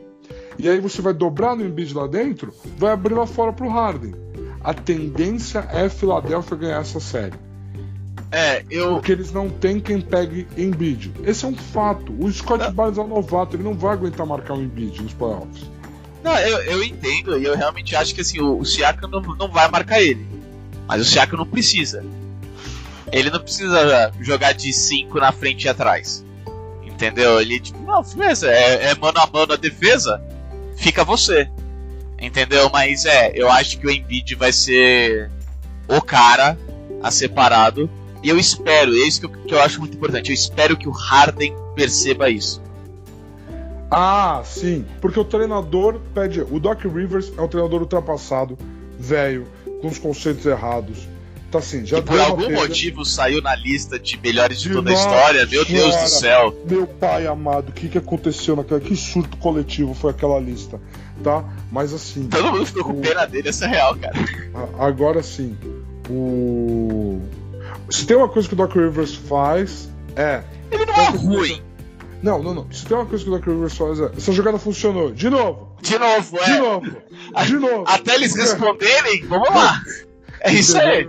[0.58, 4.14] E aí você vai dobrar no Embiid lá dentro, vai abrir lá fora pro Harden.
[4.60, 7.34] A tendência é Filadélfia ganhar essa série.
[8.32, 8.94] É, eu.
[8.94, 11.12] Porque eles não têm quem pegue Embiid.
[11.24, 12.12] Esse é um fato.
[12.18, 12.72] O Scott Não.
[12.72, 15.70] Barnes é um novato, ele não vai aguentar marcar o Embiid nos playoffs.
[16.24, 19.48] Não, eu, eu entendo e eu realmente acho que assim, o, o Siakam não, não
[19.48, 20.26] vai marcar ele.
[20.88, 22.04] Mas o Siakam não precisa.
[23.12, 26.24] Ele não precisa jogar de 5 na frente e atrás.
[26.84, 27.40] Entendeu?
[27.40, 30.22] Ele, tipo, não, beleza, é, é mano a mano a defesa,
[30.76, 31.48] fica você.
[32.20, 32.70] Entendeu?
[32.70, 35.30] Mas é, eu acho que o Embiid vai ser
[35.88, 36.58] o cara
[37.02, 37.90] a ser parado.
[38.22, 40.30] E eu espero, é isso que eu, que eu acho muito importante.
[40.30, 42.62] Eu espero que o Harden perceba isso.
[43.90, 44.84] Ah, sim.
[45.00, 46.40] Porque o treinador pede.
[46.40, 48.58] O Doc Rivers é um treinador ultrapassado,
[48.98, 49.46] velho,
[49.80, 51.06] com os conceitos errados.
[51.50, 52.56] Tá assim, já por algum perda.
[52.60, 55.46] motivo saiu na lista de melhores de, De toda a história.
[55.46, 56.56] Meu Deus do céu.
[56.68, 58.80] Meu pai amado, o que, que aconteceu naquela.
[58.80, 60.80] Que surto coletivo foi aquela lista,
[61.22, 61.44] tá?
[61.70, 62.26] Mas assim.
[62.28, 64.14] Todo mundo ficou com O- pena dele, essa é real, cara.
[64.78, 65.56] Agora sim,
[66.10, 67.20] o.
[67.90, 70.42] Se tem uma coisa que o Doc Rivers faz, é.
[70.70, 71.62] Ele não é ruim.
[72.22, 72.72] Não, não, não.
[72.72, 74.10] Se tem uma coisa que o Doc Rivers faz, é.
[74.16, 75.12] Essa jogada funcionou.
[75.12, 75.76] De novo!
[75.80, 76.58] De novo, De é.
[76.58, 76.96] novo!
[77.46, 77.84] De novo!
[77.86, 79.80] Até eles responderem, vamos lá.
[80.40, 81.08] É isso aí.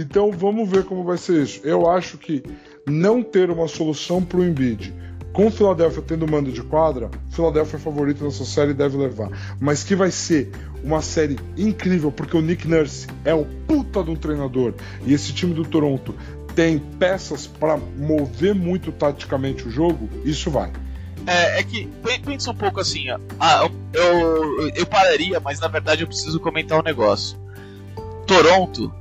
[0.00, 1.60] Então vamos ver como vai ser isso.
[1.64, 2.42] Eu acho que
[2.86, 4.94] não ter uma solução pro Embiid
[5.32, 9.28] com o Philadelphia tendo mando de quadra, Philadelphia é favorito nessa série e deve levar.
[9.60, 10.50] Mas que vai ser
[10.82, 14.72] uma série incrível, porque o Nick Nurse é o puta de um treinador
[15.04, 16.14] e esse time do Toronto
[16.54, 20.72] tem peças para mover muito taticamente o jogo, isso vai.
[21.26, 23.18] É, é que pe- pensa um pouco assim, ó.
[23.38, 27.38] Ah, eu, eu pararia, mas na verdade eu preciso comentar um negócio.
[28.26, 28.92] Toronto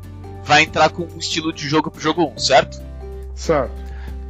[0.48, 2.82] vai entrar com um estilo de jogo pro jogo 1, certo?
[3.36, 3.72] Certo.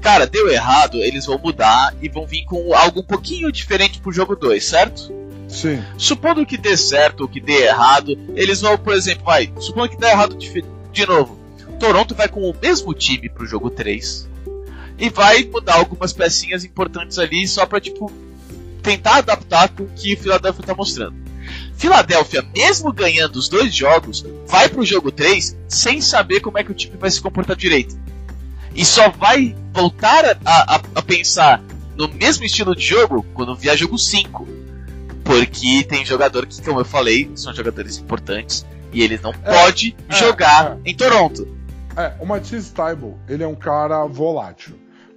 [0.01, 4.11] Cara, deu errado, eles vão mudar e vão vir com algo um pouquinho diferente pro
[4.11, 5.11] jogo 2, certo?
[5.47, 5.81] Sim.
[5.97, 9.97] Supondo que dê certo ou que dê errado, eles vão, por exemplo, vai, supondo que
[9.97, 11.37] dê errado de, de novo.
[11.79, 14.27] Toronto vai com o mesmo time pro jogo 3
[14.97, 18.11] e vai mudar algumas pecinhas importantes ali só pra, tipo,
[18.81, 21.26] tentar adaptar com o que o Philadelphia tá mostrando.
[21.77, 26.71] Filadélfia, mesmo ganhando os dois jogos, vai pro jogo 3 sem saber como é que
[26.71, 27.95] o time vai se comportar direito.
[28.75, 31.61] E só vai voltar a, a- a pensar
[31.95, 34.47] no mesmo estilo de jogo quando vier jogo 5.
[35.23, 40.15] Porque tem jogador que, como eu falei, são jogadores importantes e eles não podem é,
[40.15, 41.47] jogar em Toronto.
[41.95, 44.75] É, o Matisse Taibo, ele é um cara volátil.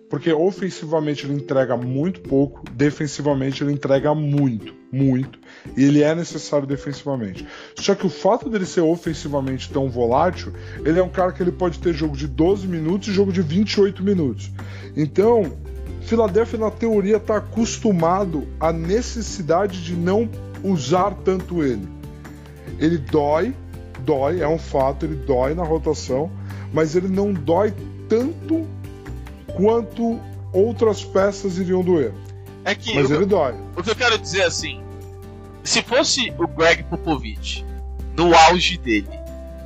[0.09, 5.39] Porque ofensivamente ele entrega muito pouco, defensivamente ele entrega muito, muito.
[5.77, 7.47] E ele é necessário defensivamente.
[7.77, 10.53] Só que o fato dele ser ofensivamente tão volátil,
[10.85, 13.43] ele é um cara que ele pode ter jogo de 12 minutos e jogo de
[13.43, 14.51] 28 minutos.
[14.97, 15.53] Então,
[16.03, 20.29] Philadelphia na teoria está acostumado à necessidade de não
[20.63, 21.87] usar tanto ele.
[22.79, 23.55] Ele dói,
[24.05, 26.31] dói, é um fato, ele dói na rotação,
[26.73, 27.75] mas ele não dói
[28.09, 28.67] tanto
[29.57, 30.19] quanto
[30.53, 32.13] outras peças iriam doer.
[32.65, 33.55] É que Mas ele dói.
[33.77, 34.81] o que eu quero dizer é assim:
[35.63, 37.65] se fosse o Greg Popovich
[38.17, 39.09] no auge dele,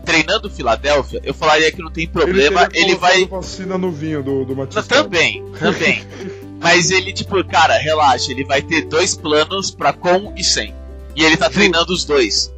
[0.05, 3.25] treinando o Philadelphia, eu falaria que não tem problema, teria ele, vai.
[3.25, 4.87] vacina no vinho do, do Matisse.
[4.89, 6.05] também, também.
[6.61, 10.75] Mas ele, tipo, cara, relaxa, ele vai ter dois planos pra com e sem.
[11.15, 12.53] E ele tá treinando os dois.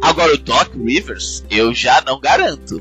[0.00, 2.80] Agora, o Doc Rivers, eu já não garanto.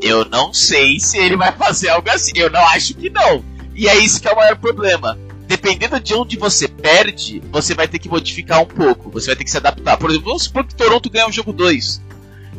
[0.00, 2.32] Eu não sei se ele vai fazer algo assim.
[2.34, 3.42] Eu não acho que não.
[3.74, 5.18] E é isso que é o maior problema.
[5.46, 9.10] Dependendo de onde você perde, você vai ter que modificar um pouco.
[9.10, 9.96] Você vai ter que se adaptar.
[9.96, 12.00] Por exemplo, vamos supor que Toronto ganha o jogo 2.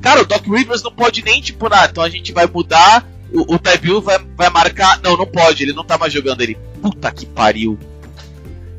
[0.02, 1.90] Cara, o Doc Rivers não pode nem, tipo, nada.
[1.92, 3.08] Então a gente vai mudar.
[3.32, 5.00] O, o Tybull vai, vai marcar.
[5.02, 5.64] Não, não pode.
[5.64, 6.42] Ele não tá mais jogando.
[6.42, 7.78] Ele, puta que pariu.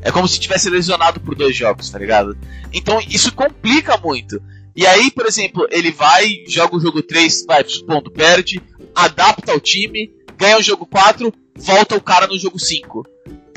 [0.03, 2.37] É como se tivesse lesionado por dois jogos, tá ligado?
[2.73, 4.43] Então isso complica muito.
[4.75, 8.61] E aí, por exemplo, ele vai, joga o jogo 3, vai, supondo, perde,
[8.95, 13.07] adapta o time, ganha o jogo 4, volta o cara no jogo 5.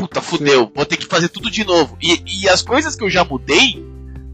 [0.05, 1.97] Puta, fudeu, vou ter que fazer tudo de novo.
[1.99, 3.83] E, e as coisas que eu já mudei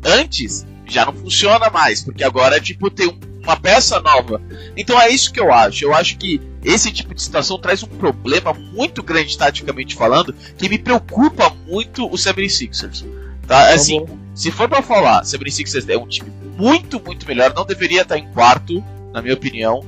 [0.04, 4.42] antes já não funciona mais, porque agora, tipo, tem um- uma peça nova.
[4.76, 5.86] Então é isso que eu acho.
[5.86, 10.68] Eu acho que esse tipo de situação traz um problema muito grande, taticamente falando, que
[10.68, 13.06] me preocupa muito o 76ers.
[13.48, 13.74] Tá?
[13.74, 14.18] Assim, bom.
[14.36, 18.28] se for pra falar, 76ers é um time muito, muito melhor, não deveria estar em
[18.34, 18.84] quarto,
[19.14, 19.82] na minha opinião,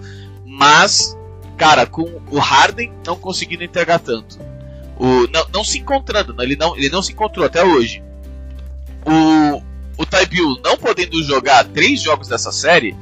[0.45, 1.15] mas,
[1.57, 4.39] cara, com o Harden não conseguindo entregar tanto,
[4.97, 6.43] o, não, não se encontrando, né?
[6.43, 8.03] ele, não, ele não se encontrou até hoje.
[9.05, 9.61] O,
[10.01, 12.95] o Tybull não podendo jogar três jogos dessa série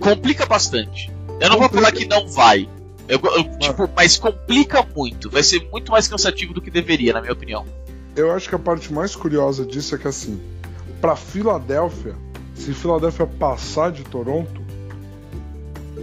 [0.00, 1.10] complica bastante.
[1.40, 1.90] Eu não vou Complica.
[1.90, 2.68] falar que não vai.
[3.08, 5.30] Eu, eu, tipo, mas complica muito.
[5.30, 7.64] Vai ser muito mais cansativo do que deveria, na minha opinião.
[8.14, 10.40] Eu acho que a parte mais curiosa disso é que assim,
[11.00, 12.14] para Filadélfia,
[12.54, 14.60] se Filadélfia passar de Toronto,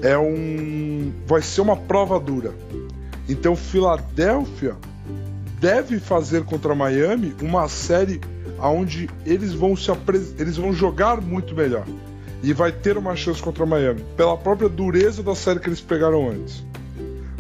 [0.02, 2.54] é um vai ser uma prova dura.
[3.30, 4.76] Então Filadélfia
[5.62, 8.20] deve fazer contra Miami uma série
[8.60, 10.34] onde eles vão se apres...
[10.40, 11.86] eles vão jogar muito melhor
[12.42, 16.30] e vai ter uma chance contra Miami pela própria dureza da série que eles pegaram
[16.30, 16.66] antes.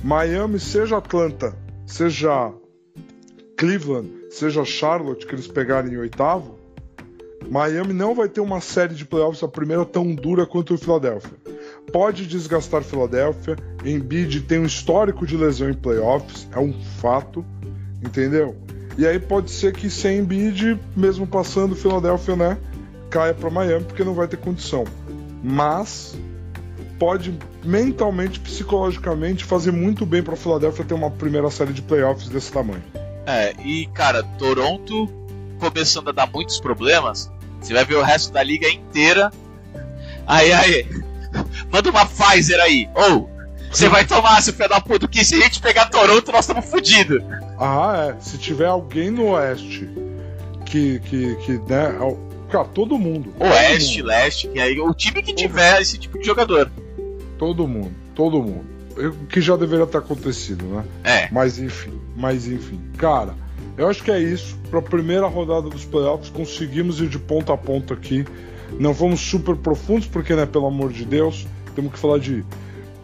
[0.03, 1.55] Miami, seja Atlanta,
[1.85, 2.53] seja
[3.57, 6.59] Cleveland, seja Charlotte que eles pegarem em oitavo,
[7.49, 11.37] Miami não vai ter uma série de playoffs a primeira tão dura quanto o Philadelphia.
[11.91, 13.57] Pode desgastar Philadelphia.
[13.83, 17.45] Embiid tem um histórico de lesão em playoffs, é um fato,
[18.03, 18.55] entendeu?
[18.97, 22.57] E aí pode ser que sem Embiid, mesmo passando Philadelphia, né,
[23.09, 24.83] caia para Miami porque não vai ter condição.
[25.43, 26.17] Mas
[26.99, 27.33] pode
[27.63, 32.83] mentalmente, psicologicamente fazer muito bem para Philadelphia ter uma primeira série de playoffs desse tamanho.
[33.25, 35.07] É, e cara, Toronto
[35.59, 37.31] começando a dar muitos problemas.
[37.61, 39.31] Você vai ver o resto da liga inteira.
[40.25, 40.87] Aí, aí.
[41.71, 42.89] Manda uma Pfizer aí.
[42.95, 43.29] Ou,
[43.71, 46.65] você vai tomar, seu filho da puta, que se a gente pegar Toronto, nós estamos
[46.65, 47.21] fodidos.
[47.57, 48.21] Ah, é.
[48.21, 49.87] Se tiver alguém no Oeste
[50.65, 51.95] que, que, que né,
[52.49, 53.33] Cara, todo mundo.
[53.39, 54.07] Oeste, todo mundo.
[54.07, 56.71] leste, que aí o time que tiver esse tipo de jogador.
[57.37, 58.65] Todo mundo, todo mundo.
[58.97, 60.83] O que já deveria ter acontecido, né?
[61.03, 61.29] É.
[61.31, 62.81] Mas enfim, mas enfim.
[62.97, 63.35] Cara,
[63.77, 64.57] eu acho que é isso.
[64.69, 68.25] Para a primeira rodada dos playoffs, conseguimos ir de ponta a ponta aqui.
[68.79, 71.47] Não fomos super profundos, porque, né, pelo amor de Deus,
[71.79, 72.43] temos que falar de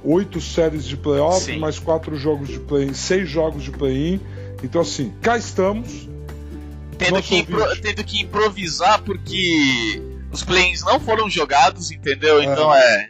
[0.04, 4.20] oito séries de playoffs, mais quatro jogos de play-in, seis jogos de play-in.
[4.62, 6.10] Então, assim, cá estamos
[6.98, 12.44] tendo que, impro, tendo que improvisar porque os plays não foram jogados, entendeu?
[12.44, 12.80] Então é.
[12.80, 13.10] é.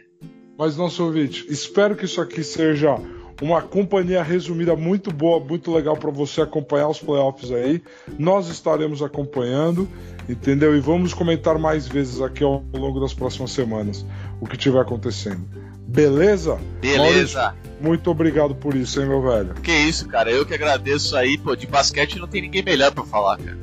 [0.56, 2.96] Mas, nosso ouvinte, espero que isso aqui seja
[3.42, 7.82] uma companhia resumida muito boa, muito legal para você acompanhar os playoffs aí.
[8.18, 9.86] Nós estaremos acompanhando,
[10.28, 10.76] entendeu?
[10.76, 14.04] E vamos comentar mais vezes aqui ao longo das próximas semanas
[14.40, 15.44] o que tiver acontecendo.
[15.86, 16.58] Beleza?
[16.80, 17.42] Beleza.
[17.42, 19.54] Maurício, muito obrigado por isso, hein, meu velho?
[19.54, 20.30] Que isso, cara.
[20.30, 21.54] Eu que agradeço aí, pô.
[21.54, 23.58] De basquete não tem ninguém melhor para falar, cara.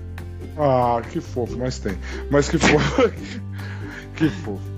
[0.57, 1.97] Ah, que fofo, mas tem.
[2.29, 3.09] Mas que fofo.
[4.15, 4.73] que fofo.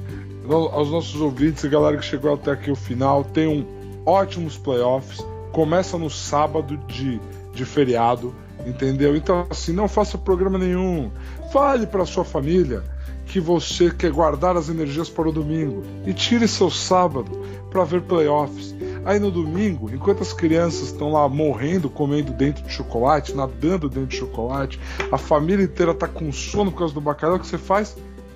[0.47, 3.65] Aos nossos ouvintes, a galera que chegou até aqui o final, tenham
[4.05, 5.25] ótimos playoffs.
[5.51, 7.19] Começa no sábado de,
[7.53, 8.33] de feriado,
[8.65, 9.15] entendeu?
[9.15, 11.11] Então, assim, não faça programa nenhum.
[11.51, 12.83] Fale para sua família
[13.25, 17.31] que você quer guardar as energias para o domingo e tire seu sábado
[17.69, 18.75] para ver playoffs.
[19.03, 24.07] Aí no domingo, enquanto as crianças estão lá morrendo, comendo dentro de chocolate, nadando dentro
[24.07, 24.79] de chocolate,
[25.11, 27.95] a família inteira tá com sono por causa do bacalhau, o que você faz?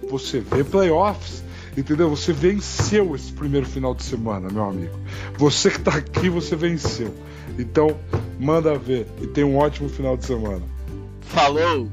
[0.09, 1.43] Você vê playoffs.
[1.77, 2.09] Entendeu?
[2.09, 4.99] Você venceu esse primeiro final de semana, meu amigo.
[5.37, 7.13] Você que tá aqui, você venceu.
[7.59, 7.97] Então,
[8.39, 10.63] manda ver e tenha um ótimo final de semana.
[11.19, 11.89] Falou!